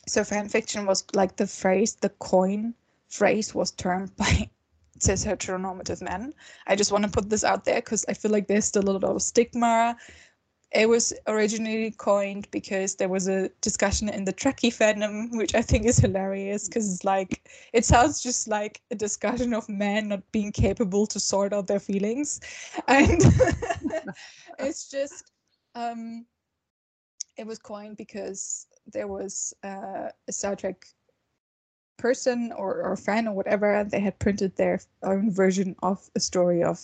So 0.07 0.23
fan 0.23 0.49
fiction 0.49 0.85
was 0.87 1.05
like 1.15 1.37
the 1.37 1.47
phrase 1.47 1.95
the 1.97 2.11
coin 2.11 2.75
phrase 3.15 3.55
was 3.55 3.71
termed 3.71 4.15
by 4.17 4.51
cis 4.99 5.25
heteronormative 5.25 6.03
men. 6.03 6.35
I 6.67 6.77
just 6.77 6.93
want 6.93 7.05
to 7.05 7.11
put 7.11 7.31
this 7.31 7.45
out 7.45 7.65
there 7.65 7.77
because 7.77 8.05
I 8.09 8.15
feel 8.15 8.33
like 8.33 8.49
there's 8.49 8.65
still 8.65 8.89
a 8.89 8.91
lot 8.91 9.05
of 9.05 9.23
stigma. 9.23 9.97
It 10.73 10.89
was 10.89 11.13
originally 11.29 11.93
coined 11.93 12.49
because 12.51 12.97
there 12.97 13.09
was 13.09 13.29
a 13.29 13.49
discussion 13.61 14.09
in 14.09 14.25
the 14.25 14.33
Trekkie 14.33 14.75
fandom, 14.75 15.37
which 15.37 15.55
I 15.55 15.63
think 15.63 15.87
is 15.87 15.99
hilarious 15.99 16.67
because 16.69 16.93
it's 16.93 17.05
like 17.05 17.49
it 17.73 17.85
sounds 17.85 18.21
just 18.21 18.49
like 18.49 18.81
a 18.91 18.97
discussion 18.97 19.55
of 19.55 19.69
men 19.69 20.09
not 20.09 20.33
being 20.33 20.51
capable 20.51 21.07
to 21.07 21.21
sort 21.21 21.53
out 21.53 21.69
their 21.69 21.79
feelings, 21.79 22.41
and 22.89 23.23
it's 24.59 24.91
just 24.91 25.31
um, 25.77 26.27
it 27.37 27.47
was 27.47 27.59
coined 27.61 27.97
because 27.97 28.67
there 28.87 29.07
was 29.07 29.55
uh, 29.63 30.09
a 30.27 30.33
Star 30.33 30.57
Trek 30.57 30.85
person 31.97 32.53
or, 32.53 32.83
or 32.83 32.97
fan 32.97 33.29
or 33.29 33.35
whatever, 33.35 33.73
and 33.73 33.91
they 33.91 34.01
had 34.01 34.19
printed 34.19 34.57
their 34.57 34.81
own 35.03 35.31
version 35.31 35.77
of 35.83 36.11
a 36.15 36.21
story 36.21 36.63
of 36.63 36.81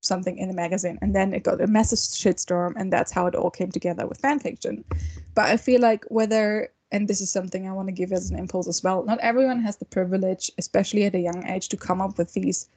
something 0.00 0.36
in 0.38 0.50
a 0.50 0.54
magazine. 0.54 0.98
And 1.00 1.14
then 1.14 1.32
it 1.32 1.44
got 1.44 1.60
a 1.60 1.66
massive 1.66 1.98
shitstorm 1.98 2.74
and 2.76 2.92
that's 2.92 3.12
how 3.12 3.26
it 3.26 3.34
all 3.34 3.50
came 3.50 3.70
together 3.70 4.06
with 4.06 4.20
fan 4.20 4.38
fiction. 4.38 4.84
But 5.34 5.46
i 5.46 5.56
feel 5.56 5.80
like 5.80 6.04
whether 6.08 6.70
and 6.92 7.08
this 7.08 7.20
is 7.20 7.30
something 7.30 7.66
i 7.66 7.72
want 7.72 7.88
to 7.88 7.92
give 7.92 8.12
as 8.12 8.30
an 8.30 8.38
impulse 8.38 8.68
as 8.68 8.84
well 8.84 9.02
not 9.04 9.18
everyone 9.18 9.60
has 9.62 9.78
the 9.78 9.84
privilege 9.86 10.52
especially 10.58 11.04
at 11.04 11.14
a 11.14 11.18
young 11.18 11.44
age 11.48 11.68
to 11.70 11.76
come 11.76 12.00
up 12.00 12.18
with 12.18 12.32
these 12.34 12.68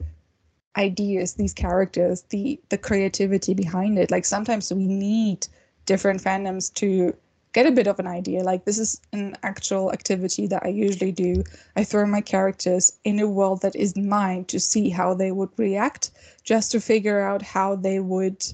ideas 0.78 1.34
these 1.34 1.52
characters 1.52 2.22
the 2.30 2.58
the 2.68 2.78
creativity 2.78 3.52
behind 3.52 3.98
it. 3.98 4.10
Like 4.10 4.24
sometimes 4.24 4.72
we 4.72 4.86
need 4.86 5.46
different 5.86 6.22
fandoms 6.22 6.72
to 6.74 7.14
get 7.52 7.66
a 7.66 7.70
bit 7.70 7.86
of 7.86 7.98
an 7.98 8.06
idea. 8.06 8.42
Like 8.42 8.64
this 8.64 8.78
is 8.78 9.00
an 9.12 9.36
actual 9.42 9.92
activity 9.92 10.46
that 10.46 10.64
I 10.64 10.68
usually 10.68 11.12
do. 11.12 11.42
I 11.76 11.84
throw 11.84 12.06
my 12.06 12.20
characters 12.20 12.98
in 13.04 13.18
a 13.20 13.28
world 13.28 13.62
that 13.62 13.76
is 13.76 13.96
mine 13.96 14.44
to 14.46 14.60
see 14.60 14.90
how 14.90 15.14
they 15.14 15.32
would 15.32 15.50
react, 15.56 16.10
just 16.44 16.72
to 16.72 16.80
figure 16.80 17.20
out 17.20 17.42
how 17.42 17.76
they 17.76 18.00
would, 18.00 18.44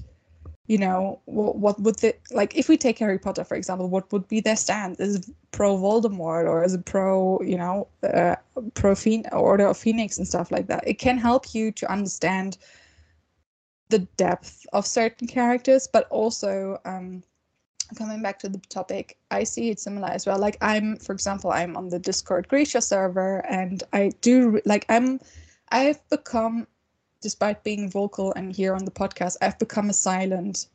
you 0.67 0.77
know, 0.77 1.19
what, 1.25 1.57
what 1.57 1.79
would 1.81 1.99
the 1.99 2.15
like 2.31 2.55
if 2.55 2.69
we 2.69 2.77
take 2.77 2.99
Harry 2.99 3.19
Potter 3.19 3.43
for 3.43 3.55
example, 3.55 3.89
what 3.89 4.11
would 4.11 4.27
be 4.27 4.39
their 4.39 4.55
stand? 4.55 4.99
Is 4.99 5.31
pro 5.51 5.77
Voldemort 5.77 6.45
or 6.47 6.63
is 6.63 6.73
it 6.73 6.85
pro, 6.85 7.39
you 7.41 7.57
know, 7.57 7.87
uh, 8.03 8.35
pro 8.73 8.95
Phoen- 8.95 9.25
Order 9.31 9.67
of 9.67 9.77
Phoenix 9.77 10.17
and 10.17 10.27
stuff 10.27 10.51
like 10.51 10.67
that? 10.67 10.87
It 10.87 10.99
can 10.99 11.17
help 11.17 11.53
you 11.53 11.71
to 11.73 11.91
understand 11.91 12.57
the 13.89 13.99
depth 14.17 14.65
of 14.73 14.85
certain 14.85 15.27
characters, 15.27 15.87
but 15.87 16.07
also 16.09 16.79
um, 16.85 17.21
coming 17.97 18.21
back 18.21 18.39
to 18.39 18.49
the 18.49 18.59
topic, 18.69 19.17
I 19.31 19.43
see 19.43 19.69
it 19.69 19.79
similar 19.79 20.09
as 20.09 20.25
well. 20.25 20.39
Like 20.39 20.57
I'm, 20.61 20.97
for 20.97 21.13
example, 21.13 21.51
I'm 21.51 21.75
on 21.77 21.89
the 21.89 21.99
Discord 21.99 22.47
Grisha 22.47 22.81
server, 22.81 23.45
and 23.49 23.83
I 23.93 24.11
do 24.21 24.61
like 24.65 24.85
I'm, 24.89 25.19
I've 25.69 26.07
become, 26.09 26.67
despite 27.21 27.63
being 27.63 27.89
vocal 27.89 28.33
and 28.33 28.55
here 28.55 28.73
on 28.73 28.85
the 28.85 28.91
podcast, 28.91 29.37
I've 29.41 29.59
become 29.59 29.89
a 29.89 29.93
silent 29.93 30.67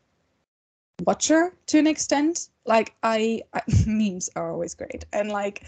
watcher 1.07 1.55
to 1.66 1.79
an 1.79 1.87
extent. 1.87 2.49
Like 2.66 2.94
I, 3.03 3.42
I 3.53 3.62
memes 3.87 4.31
are 4.37 4.51
always 4.51 4.75
great, 4.75 5.05
and 5.12 5.31
like, 5.31 5.64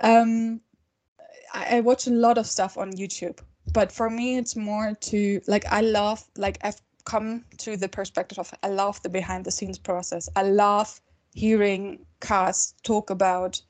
um, 0.00 0.60
I, 1.52 1.76
I 1.76 1.80
watch 1.80 2.06
a 2.06 2.10
lot 2.10 2.38
of 2.38 2.46
stuff 2.46 2.76
on 2.76 2.92
YouTube. 2.92 3.38
But 3.72 3.92
for 3.92 4.08
me, 4.08 4.38
it's 4.38 4.56
more 4.56 4.94
to 4.94 5.40
like 5.46 5.66
I 5.66 5.82
love 5.82 6.24
like 6.36 6.58
I've 6.62 6.80
come 7.08 7.42
to 7.56 7.76
the 7.76 7.88
perspective 7.88 8.38
of 8.38 8.52
I 8.62 8.68
love 8.68 9.02
the 9.02 9.08
behind 9.08 9.46
the 9.46 9.50
scenes 9.50 9.78
process. 9.78 10.28
I 10.36 10.42
love 10.42 11.00
hearing 11.32 12.04
cast 12.20 12.84
talk 12.84 13.08
about 13.08 13.62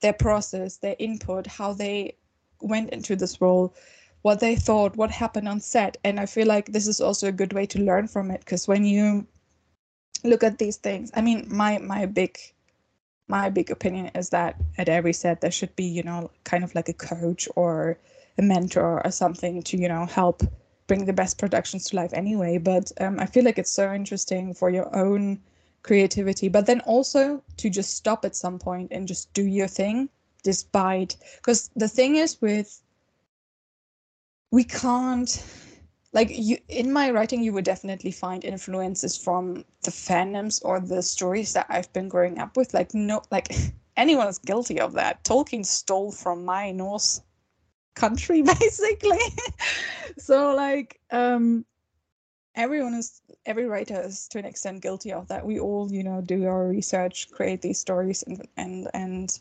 their 0.00 0.12
process, 0.12 0.78
their 0.78 0.96
input, 0.98 1.46
how 1.46 1.72
they 1.72 2.16
went 2.60 2.90
into 2.90 3.14
this 3.14 3.40
role, 3.40 3.74
what 4.22 4.40
they 4.40 4.56
thought, 4.56 4.96
what 4.96 5.10
happened 5.10 5.48
on 5.48 5.60
set. 5.60 5.98
And 6.02 6.18
I 6.18 6.26
feel 6.26 6.48
like 6.48 6.72
this 6.72 6.88
is 6.88 7.00
also 7.00 7.28
a 7.28 7.38
good 7.40 7.52
way 7.52 7.64
to 7.66 7.78
learn 7.78 8.08
from 8.08 8.30
it 8.32 8.40
because 8.40 8.66
when 8.66 8.84
you 8.84 9.24
look 10.24 10.42
at 10.42 10.58
these 10.58 10.76
things, 10.76 11.12
I 11.14 11.20
mean, 11.20 11.46
my 11.48 11.78
my 11.78 12.06
big 12.06 12.38
my 13.28 13.50
big 13.50 13.70
opinion 13.70 14.10
is 14.16 14.30
that 14.30 14.56
at 14.78 14.88
every 14.88 15.12
set 15.12 15.40
there 15.40 15.52
should 15.52 15.76
be, 15.76 15.84
you 15.84 16.02
know, 16.02 16.30
kind 16.42 16.64
of 16.64 16.74
like 16.74 16.88
a 16.88 17.00
coach 17.12 17.48
or 17.54 17.98
a 18.36 18.42
mentor 18.42 19.00
or 19.04 19.10
something 19.12 19.62
to, 19.62 19.76
you 19.76 19.88
know, 19.88 20.06
help 20.06 20.42
bring 20.90 21.04
the 21.04 21.12
best 21.12 21.38
productions 21.38 21.84
to 21.84 21.94
life 21.94 22.12
anyway. 22.12 22.58
But 22.58 22.90
um, 23.00 23.20
I 23.20 23.26
feel 23.26 23.44
like 23.44 23.60
it's 23.60 23.70
so 23.70 23.92
interesting 23.94 24.52
for 24.54 24.70
your 24.70 24.88
own 24.92 25.40
creativity, 25.84 26.48
but 26.48 26.66
then 26.66 26.80
also 26.80 27.44
to 27.58 27.70
just 27.70 27.96
stop 27.96 28.24
at 28.24 28.34
some 28.34 28.58
point 28.58 28.88
and 28.90 29.06
just 29.06 29.32
do 29.32 29.44
your 29.44 29.68
thing, 29.68 30.08
despite 30.42 31.16
because 31.36 31.70
the 31.76 31.86
thing 31.86 32.16
is 32.16 32.42
with 32.42 32.82
we 34.50 34.64
can't 34.64 35.44
like 36.12 36.28
you 36.32 36.58
in 36.68 36.92
my 36.92 37.08
writing 37.12 37.40
you 37.40 37.52
would 37.52 37.64
definitely 37.64 38.10
find 38.10 38.44
influences 38.44 39.16
from 39.16 39.64
the 39.84 39.92
fandoms 39.92 40.60
or 40.64 40.80
the 40.80 41.02
stories 41.02 41.52
that 41.52 41.66
i've 41.68 41.92
been 41.92 42.08
growing 42.08 42.40
up 42.40 42.56
with 42.56 42.74
like 42.74 42.92
no 42.94 43.22
like 43.30 43.48
anyone 43.96 44.26
is 44.26 44.38
guilty 44.38 44.80
of 44.80 44.92
that 44.94 45.22
tolkien 45.22 45.64
stole 45.64 46.10
from 46.10 46.44
my 46.44 46.72
norse 46.72 47.20
country 47.94 48.42
basically. 48.60 49.18
So 50.18 50.54
like 50.54 51.00
um 51.10 51.64
everyone 52.54 52.94
is 52.94 53.22
every 53.46 53.66
writer 53.66 54.00
is 54.00 54.28
to 54.28 54.38
an 54.38 54.44
extent 54.44 54.82
guilty 54.82 55.12
of 55.12 55.28
that. 55.28 55.44
We 55.46 55.58
all 55.60 55.90
you 55.90 56.02
know 56.02 56.20
do 56.20 56.46
our 56.46 56.66
research 56.68 57.30
create 57.30 57.62
these 57.62 57.78
stories 57.78 58.22
and 58.22 58.46
and 58.56 58.88
and 58.94 59.38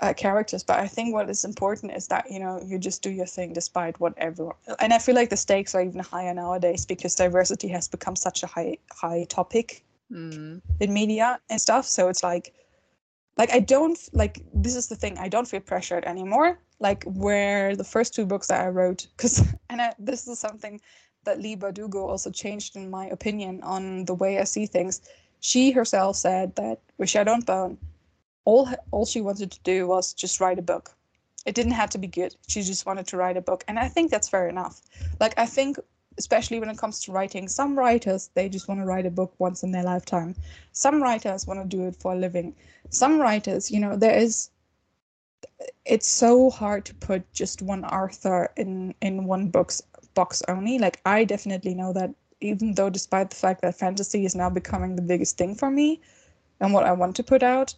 uh, 0.00 0.12
characters. 0.14 0.62
But 0.64 0.78
i 0.80 0.86
think 0.86 1.12
what 1.14 1.28
is 1.30 1.44
important 1.44 1.92
is 1.92 2.08
that 2.08 2.30
you 2.30 2.38
know 2.38 2.60
you 2.64 2.78
just 2.78 3.02
do 3.02 3.10
your 3.10 3.26
thing 3.26 3.52
despite 3.52 4.00
whatever 4.00 4.52
and 4.80 4.92
i 4.92 4.98
feel 4.98 5.14
like 5.14 5.30
the 5.30 5.36
stakes 5.36 5.74
are 5.74 5.82
even 5.82 6.00
higher 6.00 6.34
nowadays 6.34 6.84
because 6.86 7.14
diversity 7.14 7.68
has 7.68 7.88
become 7.88 8.16
such 8.16 8.42
a 8.42 8.46
high 8.46 8.76
high 8.92 9.24
topic 9.28 9.82
Mm. 10.12 10.60
in 10.80 10.92
media 10.92 11.40
and 11.50 11.60
stuff. 11.60 11.86
So 11.86 12.08
it's 12.08 12.22
like 12.22 12.52
like 13.36 13.52
i 13.52 13.60
don't 13.60 13.98
like 14.12 14.42
this 14.54 14.74
is 14.76 14.88
the 14.88 14.96
thing 14.96 15.16
i 15.18 15.28
don't 15.28 15.48
feel 15.48 15.60
pressured 15.60 16.04
anymore 16.04 16.58
like 16.80 17.04
where 17.04 17.76
the 17.76 17.84
first 17.84 18.14
two 18.14 18.26
books 18.26 18.48
that 18.48 18.60
i 18.64 18.68
wrote 18.68 19.06
because 19.16 19.42
and 19.70 19.80
I, 19.80 19.92
this 19.98 20.26
is 20.28 20.38
something 20.38 20.80
that 21.24 21.40
Leigh 21.40 21.56
Bardugo 21.56 22.06
also 22.06 22.30
changed 22.30 22.76
in 22.76 22.90
my 22.90 23.06
opinion 23.06 23.62
on 23.62 24.04
the 24.04 24.14
way 24.14 24.38
i 24.38 24.44
see 24.44 24.66
things. 24.66 25.00
She 25.40 25.70
herself 25.70 26.16
said 26.16 26.54
that 26.56 26.80
with 26.98 27.10
shadow 27.10 27.32
and 27.32 27.46
bone 27.46 27.78
all 28.44 28.68
all 28.90 29.06
she 29.06 29.20
wanted 29.20 29.50
to 29.52 29.60
do 29.60 29.86
was 29.86 30.12
just 30.12 30.40
write 30.40 30.58
a 30.58 30.62
book. 30.62 30.94
It 31.46 31.54
didn't 31.54 31.72
have 31.72 31.90
to 31.90 31.98
be 31.98 32.06
good 32.06 32.36
she 32.46 32.62
just 32.62 32.86
wanted 32.86 33.06
to 33.08 33.16
write 33.16 33.36
a 33.36 33.40
book 33.40 33.64
and 33.68 33.78
i 33.78 33.88
think 33.88 34.10
that's 34.10 34.28
fair 34.28 34.48
enough. 34.48 34.82
Like 35.20 35.34
i 35.38 35.46
think 35.46 35.78
especially 36.18 36.60
when 36.60 36.68
it 36.68 36.78
comes 36.78 37.00
to 37.00 37.12
writing 37.12 37.48
some 37.48 37.78
writers 37.78 38.30
they 38.34 38.48
just 38.48 38.68
want 38.68 38.80
to 38.80 38.86
write 38.86 39.06
a 39.06 39.10
book 39.10 39.34
once 39.38 39.62
in 39.62 39.72
their 39.72 39.82
lifetime. 39.82 40.34
Some 40.72 41.02
writers 41.02 41.46
want 41.46 41.60
to 41.60 41.76
do 41.76 41.86
it 41.86 41.96
for 41.96 42.12
a 42.12 42.16
living. 42.16 42.54
Some 42.90 43.20
writers 43.20 43.70
you 43.70 43.80
know 43.80 43.96
there 43.96 44.16
is 44.16 44.50
it's 45.84 46.08
so 46.08 46.50
hard 46.50 46.84
to 46.86 46.94
put 46.94 47.30
just 47.32 47.62
one 47.62 47.84
author 47.84 48.50
in 48.56 48.94
in 49.00 49.24
one 49.24 49.48
book's 49.48 49.82
box 50.14 50.42
only. 50.48 50.78
Like 50.78 51.00
i 51.04 51.24
definitely 51.24 51.74
know 51.74 51.92
that 51.92 52.14
even 52.40 52.74
though 52.74 52.90
despite 52.90 53.30
the 53.30 53.36
fact 53.36 53.62
that 53.62 53.78
fantasy 53.78 54.24
is 54.24 54.34
now 54.34 54.50
becoming 54.50 54.96
the 54.96 55.02
biggest 55.02 55.38
thing 55.38 55.54
for 55.54 55.70
me 55.70 56.00
and 56.60 56.72
what 56.72 56.84
i 56.84 56.92
want 56.92 57.16
to 57.16 57.22
put 57.22 57.42
out 57.42 57.74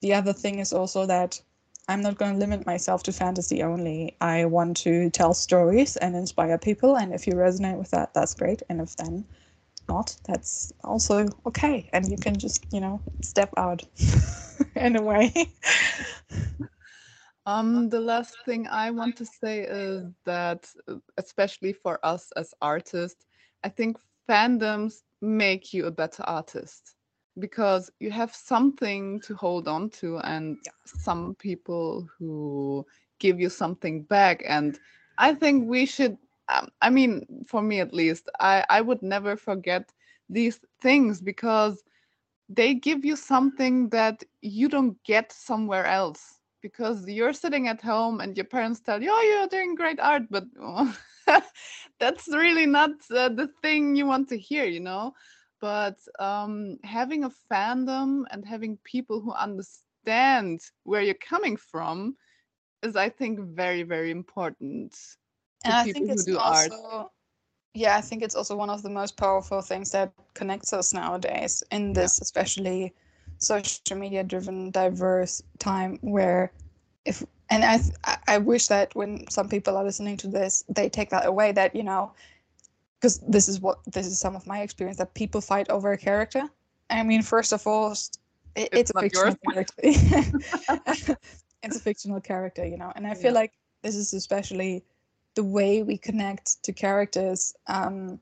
the 0.00 0.12
other 0.14 0.32
thing 0.32 0.58
is 0.58 0.72
also 0.72 1.06
that 1.06 1.40
I'm 1.90 2.02
not 2.02 2.18
going 2.18 2.32
to 2.34 2.38
limit 2.38 2.66
myself 2.66 3.02
to 3.04 3.12
fantasy 3.12 3.64
only. 3.64 4.16
I 4.20 4.44
want 4.44 4.76
to 4.78 5.10
tell 5.10 5.34
stories 5.34 5.96
and 5.96 6.14
inspire 6.14 6.56
people. 6.56 6.96
And 6.96 7.12
if 7.12 7.26
you 7.26 7.32
resonate 7.34 7.78
with 7.78 7.90
that, 7.90 8.14
that's 8.14 8.32
great. 8.32 8.62
And 8.68 8.80
if 8.80 8.94
then 8.94 9.24
not, 9.88 10.16
that's 10.24 10.72
also 10.84 11.26
okay. 11.46 11.90
And 11.92 12.08
you 12.08 12.16
can 12.16 12.36
just, 12.38 12.64
you 12.72 12.80
know, 12.80 13.00
step 13.22 13.52
out 13.56 13.82
in 14.76 14.94
a 14.94 15.02
way. 15.02 15.34
Um, 17.46 17.88
the 17.88 18.00
last 18.00 18.36
thing 18.44 18.68
I 18.68 18.92
want 18.92 19.16
to 19.16 19.26
say 19.26 19.62
is 19.62 20.04
that, 20.26 20.70
especially 21.16 21.72
for 21.72 21.98
us 22.04 22.30
as 22.36 22.54
artists, 22.62 23.26
I 23.64 23.68
think 23.68 23.96
fandoms 24.28 25.02
make 25.20 25.74
you 25.74 25.86
a 25.86 25.90
better 25.90 26.22
artist 26.22 26.94
because 27.38 27.90
you 27.98 28.10
have 28.10 28.34
something 28.34 29.20
to 29.20 29.34
hold 29.34 29.68
on 29.68 29.90
to 29.90 30.18
and 30.18 30.58
Yeah. 30.64 30.72
some 30.84 31.34
people 31.38 32.08
who 32.18 32.84
give 33.18 33.40
you 33.40 33.48
something 33.48 34.02
back 34.02 34.42
and 34.46 34.78
i 35.18 35.32
think 35.34 35.68
we 35.68 35.84
should 35.86 36.16
um, 36.48 36.68
i 36.80 36.88
mean 36.90 37.24
for 37.46 37.62
me 37.62 37.80
at 37.80 37.92
least 37.92 38.28
i 38.40 38.64
i 38.68 38.80
would 38.80 39.02
never 39.02 39.36
forget 39.36 39.92
these 40.28 40.60
things 40.80 41.20
because 41.20 41.82
they 42.48 42.74
give 42.74 43.04
you 43.04 43.16
something 43.16 43.88
that 43.90 44.22
you 44.40 44.68
don't 44.68 45.02
get 45.04 45.32
somewhere 45.32 45.84
else 45.86 46.40
because 46.60 47.06
you're 47.08 47.32
sitting 47.32 47.68
at 47.68 47.80
home 47.82 48.20
and 48.20 48.36
your 48.36 48.44
parents 48.46 48.80
tell 48.80 49.02
you 49.02 49.10
oh 49.10 49.22
you're 49.22 49.48
doing 49.48 49.74
great 49.74 50.00
art 50.00 50.22
but 50.30 50.44
that's 51.98 52.28
really 52.28 52.66
not 52.66 52.90
uh, 53.14 53.28
the 53.28 53.48
thing 53.62 53.94
you 53.94 54.06
want 54.06 54.28
to 54.28 54.38
hear 54.38 54.64
you 54.64 54.80
know 54.80 55.12
but 55.60 55.98
um, 56.18 56.78
having 56.84 57.24
a 57.24 57.30
fandom 57.52 58.24
and 58.30 58.46
having 58.46 58.78
people 58.84 59.20
who 59.20 59.32
understand 59.32 60.60
where 60.84 61.02
you're 61.02 61.14
coming 61.14 61.56
from 61.56 62.16
is 62.82 62.96
i 62.96 63.08
think 63.08 63.40
very 63.40 63.82
very 63.82 64.10
important 64.10 64.92
to 65.64 65.64
and 65.64 65.74
I 65.74 65.84
people 65.84 65.92
think 65.92 66.08
who 66.08 66.22
it's 66.22 66.24
do 66.24 66.38
also, 66.38 66.74
art 66.74 66.74
yeah, 67.74 67.96
I 67.96 68.00
think 68.00 68.22
it's 68.22 68.34
also 68.34 68.56
one 68.56 68.70
of 68.70 68.82
the 68.82 68.90
most 68.90 69.16
powerful 69.16 69.60
things 69.62 69.92
that 69.92 70.12
connects 70.34 70.72
us 70.72 70.92
nowadays 70.94 71.62
in 71.70 71.92
this, 71.92 72.20
especially 72.20 72.94
social 73.38 73.80
media 73.80 74.06
driven, 74.06 74.54
diverse 74.70 75.24
time 75.40 75.84
where 75.86 76.52
if 77.04 77.24
and 77.50 77.64
I 77.64 77.80
I 78.26 78.38
wish 78.38 78.68
that 78.68 78.94
when 78.94 79.28
some 79.30 79.48
people 79.48 79.76
are 79.76 79.84
listening 79.84 80.16
to 80.18 80.28
this, 80.28 80.64
they 80.68 80.88
take 80.88 81.10
that 81.10 81.26
away 81.26 81.52
that 81.52 81.74
you 81.74 81.82
know, 81.82 82.12
because 83.00 83.18
this 83.20 83.48
is 83.48 83.60
what 83.60 83.78
this 83.86 84.06
is 84.06 84.20
some 84.20 84.36
of 84.36 84.46
my 84.46 84.60
experience 84.60 84.98
that 84.98 85.14
people 85.14 85.40
fight 85.40 85.70
over 85.70 85.92
a 85.92 85.98
character. 85.98 86.48
I 86.90 87.02
mean, 87.02 87.22
first 87.22 87.52
of 87.52 87.66
all, 87.66 87.92
it, 88.56 88.70
It's 88.74 88.90
it's, 88.90 88.90
a 88.90 88.94
fictional 88.94 89.36
character. 89.36 89.74
it's 91.62 91.76
a 91.76 91.80
fictional 91.80 92.20
character, 92.20 92.66
you 92.66 92.76
know, 92.76 92.92
and 92.94 93.06
I 93.06 93.14
feel 93.14 93.32
Yeah. 93.32 93.34
like 93.34 93.52
this 93.82 93.96
is 93.96 94.12
especially 94.12 94.84
the 95.34 95.44
way 95.44 95.82
we 95.82 95.96
connect 95.96 96.62
to 96.64 96.72
characters. 96.72 97.54
Um, 97.66 98.20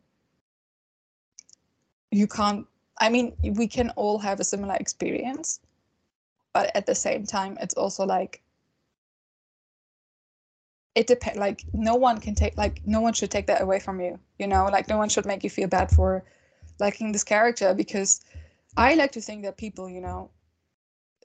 you 2.10 2.26
can't. 2.26 2.66
I 3.00 3.08
mean, 3.08 3.36
we 3.42 3.66
can 3.68 3.90
all 3.90 4.18
have 4.18 4.40
a 4.40 4.44
similar 4.44 4.74
experience, 4.76 5.60
but 6.52 6.74
at 6.74 6.86
the 6.86 6.94
same 6.94 7.24
time, 7.26 7.58
it's 7.60 7.74
also 7.74 8.04
like 8.06 8.42
it 10.98 11.06
depends 11.06 11.38
like 11.38 11.64
no 11.72 11.94
one 11.94 12.18
can 12.20 12.34
take 12.34 12.56
like 12.56 12.80
no 12.84 13.00
one 13.00 13.12
should 13.12 13.30
take 13.30 13.46
that 13.46 13.62
away 13.62 13.78
from 13.80 14.00
you 14.00 14.18
you 14.38 14.46
know? 14.46 14.64
Like 14.76 14.88
no 14.88 14.98
one 14.98 15.08
should 15.08 15.26
make 15.26 15.42
you 15.44 15.50
feel 15.50 15.68
bad 15.68 15.90
for 15.90 16.24
liking 16.78 17.12
this 17.12 17.24
character 17.24 17.74
because 17.74 18.20
i 18.76 18.94
like 18.94 19.12
to 19.12 19.20
think 19.20 19.42
that 19.44 19.56
people 19.56 19.88
you 19.88 20.00
know 20.00 20.30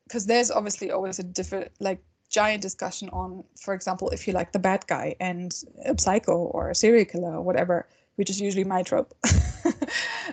because 0.05 0.25
there's 0.25 0.49
obviously 0.49 0.89
always 0.91 1.19
a 1.19 1.23
different 1.23 1.71
like 1.79 1.99
giant 2.29 2.62
discussion 2.62 3.09
on 3.09 3.43
for 3.63 3.73
example 3.73 4.09
if 4.09 4.27
you 4.27 4.33
like 4.33 4.51
the 4.51 4.59
bad 4.59 4.86
guy 4.88 5.15
and 5.19 5.63
a 5.86 5.93
psycho 5.99 6.38
or 6.55 6.69
a 6.69 6.75
serial 6.75 7.05
killer 7.05 7.36
or 7.36 7.41
whatever 7.41 7.88
which 8.15 8.29
is 8.29 8.39
usually 8.39 8.63
my 8.63 8.83
trope. 8.83 9.13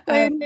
Um, 0.07 0.39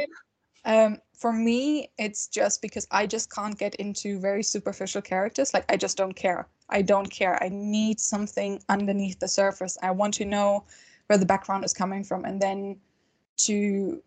um, 0.66 0.98
for 1.18 1.32
me, 1.32 1.90
it's 1.98 2.28
just 2.28 2.62
because 2.62 2.88
I 2.92 3.08
just 3.08 3.32
can't 3.32 3.58
get 3.58 3.76
into 3.76 4.20
very 4.20 4.44
superficial 4.44 5.02
characters. 5.02 5.54
Like 5.54 5.66
I 5.72 5.78
just 5.78 5.98
don't 5.98 6.16
care. 6.16 6.48
I 6.70 6.82
don't 6.82 7.10
care. 7.10 7.42
I 7.44 7.50
need 7.50 8.00
something 8.00 8.62
underneath 8.70 9.20
the 9.20 9.28
surface. 9.28 9.78
I 9.82 9.92
want 9.92 10.14
to 10.16 10.26
know 10.26 10.66
where 11.08 11.18
the 11.18 11.26
background 11.26 11.64
is 11.64 11.74
coming 11.74 12.04
from, 12.04 12.26
and 12.26 12.42
then 12.42 12.78
to 13.38 14.02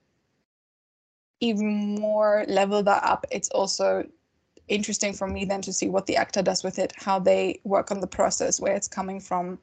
even 1.41 1.95
more 1.95 2.45
level 2.49 2.83
that 2.83 3.05
up, 3.05 3.25
it's 3.31 3.49
also 3.51 4.05
interesting 4.67 5.13
for 5.13 5.27
me 5.27 5.45
then 5.45 5.63
to 5.63 5.73
see 5.73 5.89
what 5.89 6.07
the 6.07 6.17
actor 6.17 6.43
does 6.43 6.63
with 6.63 6.79
it, 6.79 6.93
how 6.97 7.19
they 7.19 7.61
work 7.65 7.91
on 7.91 8.01
the 8.01 8.07
process, 8.07 8.61
where 8.61 8.75
it's 8.75 8.89
coming 8.89 9.21
from, 9.21 9.59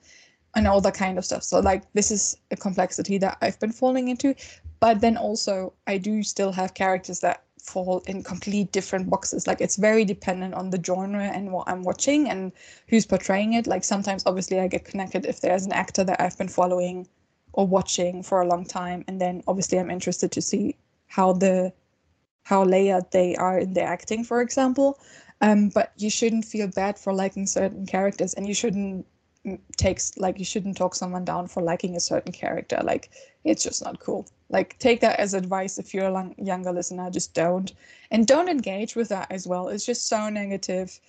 and 0.55 0.67
all 0.67 0.81
that 0.81 0.93
kind 0.93 1.17
of 1.17 1.25
stuff. 1.25 1.43
So 1.43 1.59
like 1.59 1.83
this 1.93 2.11
is 2.11 2.37
a 2.51 2.55
complexity 2.55 3.17
that 3.19 3.37
I've 3.41 3.59
been 3.59 3.71
falling 3.71 4.07
into, 4.07 4.33
but 4.79 5.01
then 5.01 5.17
also 5.17 5.73
I 5.85 5.97
do 5.97 6.23
still 6.23 6.51
have 6.53 6.73
characters 6.73 7.19
that 7.19 7.43
fall 7.61 8.03
in 8.07 8.23
complete 8.23 8.71
different 8.71 9.09
boxes. 9.09 9.47
Like 9.47 9.59
it's 9.59 9.75
very 9.75 10.05
dependent 10.05 10.53
on 10.53 10.69
the 10.69 10.81
genre 10.83 11.23
and 11.23 11.51
what 11.51 11.67
I'm 11.67 11.83
watching 11.83 12.29
and 12.29 12.51
who's 12.87 13.05
portraying 13.05 13.53
it. 13.53 13.67
Like 13.67 13.83
sometimes 13.83 14.23
obviously 14.25 14.59
I 14.59 14.67
get 14.67 14.85
connected 14.85 15.25
if 15.25 15.41
there's 15.41 15.65
an 15.65 15.73
actor 15.73 16.03
that 16.03 16.21
I've 16.21 16.37
been 16.37 16.47
following 16.47 17.07
or 17.53 17.65
watching 17.67 18.21
for 18.21 18.41
a 18.41 18.47
long 18.47 18.65
time, 18.65 19.03
and 19.07 19.19
then 19.19 19.41
obviously 19.47 19.79
I'm 19.79 19.89
interested 19.89 20.31
to 20.33 20.41
see 20.41 20.75
how 21.07 21.33
the 21.33 21.73
how 22.43 22.63
layered 22.63 23.09
they 23.11 23.35
are 23.37 23.57
in 23.57 23.73
their 23.73 23.87
acting, 23.87 24.23
for 24.23 24.41
example. 24.41 24.99
Um, 25.41 25.69
but 25.69 25.91
you 25.97 26.09
shouldn't 26.09 26.45
feel 26.45 26.67
bad 26.67 26.99
for 26.99 27.13
liking 27.13 27.47
certain 27.47 27.85
characters, 27.85 28.33
and 28.33 28.47
you 28.47 28.53
shouldn't 28.53 29.05
mm, 29.45 29.59
take 29.77 29.97
s- 29.97 30.17
like 30.17 30.39
you 30.39 30.45
shouldn't 30.45 30.77
talk 30.77 30.95
someone 30.95 31.25
down 31.25 31.47
for 31.47 31.61
liking 31.63 31.95
a 31.95 31.99
certain 31.99 32.31
character. 32.31 32.79
Like 32.83 33.11
it's 33.43 33.63
just 33.63 33.83
not 33.83 33.99
cool. 33.99 34.27
Like 34.49 34.77
take 34.79 35.01
that 35.01 35.19
as 35.19 35.33
advice 35.33 35.77
if 35.77 35.93
you're 35.93 36.07
a 36.07 36.11
long, 36.11 36.35
younger 36.37 36.71
listener. 36.71 37.09
Just 37.11 37.33
don't, 37.33 37.73
and 38.11 38.27
don't 38.27 38.49
engage 38.49 38.95
with 38.95 39.09
that 39.09 39.31
as 39.31 39.47
well. 39.47 39.69
It's 39.69 39.85
just 39.85 40.07
so 40.07 40.29
negative. 40.29 40.99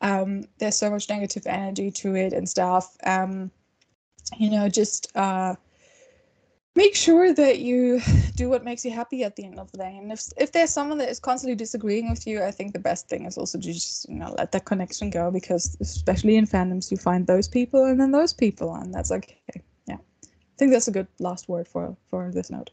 Um, 0.00 0.44
there's 0.58 0.76
so 0.76 0.90
much 0.90 1.08
negative 1.08 1.46
energy 1.46 1.90
to 1.90 2.14
it 2.16 2.32
and 2.32 2.48
stuff. 2.48 2.96
Um, 3.04 3.50
you 4.38 4.50
know, 4.50 4.68
just 4.68 5.10
uh, 5.16 5.54
make 6.76 6.94
sure 6.94 7.32
that 7.32 7.58
you 7.60 8.00
do 8.36 8.48
what 8.48 8.62
makes 8.62 8.84
you 8.84 8.90
happy 8.90 9.24
at 9.24 9.34
the 9.34 9.44
end 9.44 9.58
of 9.58 9.72
the 9.72 9.78
day. 9.78 9.96
And 9.96 10.12
if 10.12 10.20
if 10.36 10.52
there's 10.52 10.70
someone 10.70 10.98
that 10.98 11.08
is 11.08 11.18
constantly 11.18 11.56
disagreeing 11.56 12.10
with 12.10 12.26
you, 12.26 12.44
I 12.44 12.50
think 12.50 12.72
the 12.72 12.78
best 12.78 13.08
thing 13.08 13.24
is 13.24 13.36
also 13.38 13.58
to 13.58 13.72
just 13.72 14.08
you 14.08 14.16
know 14.16 14.34
let 14.38 14.52
that 14.52 14.66
connection 14.66 15.10
go 15.10 15.30
because 15.30 15.76
especially 15.80 16.36
in 16.36 16.46
fandoms 16.46 16.90
you 16.90 16.98
find 16.98 17.26
those 17.26 17.48
people 17.48 17.86
and 17.86 17.98
then 18.00 18.12
those 18.12 18.32
people 18.32 18.74
and 18.74 18.94
that's 18.94 19.10
okay. 19.10 19.62
Yeah. 19.86 19.96
I 19.96 20.56
think 20.58 20.70
that's 20.70 20.88
a 20.88 20.92
good 20.92 21.08
last 21.18 21.48
word 21.48 21.66
for 21.66 21.96
for 22.10 22.30
this 22.32 22.50
note. 22.50 22.70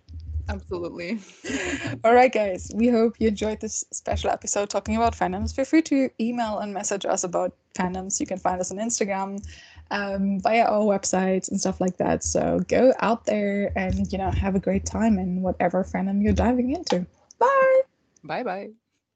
absolutely 0.50 1.20
All 2.04 2.14
right, 2.14 2.34
guys. 2.34 2.70
We 2.76 2.90
hope 2.90 3.16
you 3.20 3.30
enjoyed 3.30 3.62
this 3.62 3.86
special 3.92 4.30
episode 4.30 4.70
talking 4.70 4.96
about 4.98 5.16
fandoms. 5.16 5.56
Feel 5.56 5.66
free 5.66 5.82
to 5.84 6.10
email 6.20 6.60
and 6.60 6.74
message 6.74 7.06
us 7.06 7.24
about 7.24 7.56
fandoms. 7.76 8.20
You 8.20 8.26
can 8.26 8.40
find 8.40 8.60
us 8.60 8.72
on 8.72 8.78
Instagram, 8.78 9.42
um, 9.92 10.40
via 10.40 10.66
our 10.66 10.82
websites 10.82 11.50
and 11.50 11.60
stuff 11.60 11.80
like 11.82 11.98
that. 11.98 12.24
So 12.24 12.60
go 12.68 12.94
out 13.00 13.26
there 13.26 13.72
and 13.78 14.12
you 14.12 14.18
know 14.18 14.32
have 14.32 14.56
a 14.56 14.60
great 14.60 14.86
time 14.86 15.18
in 15.20 15.42
whatever 15.42 15.84
fandom 15.84 16.24
you're 16.24 16.34
diving 16.34 16.72
into. 16.72 17.06
Bye. 17.40 17.82
bye 18.24 18.44
bye 18.44 18.72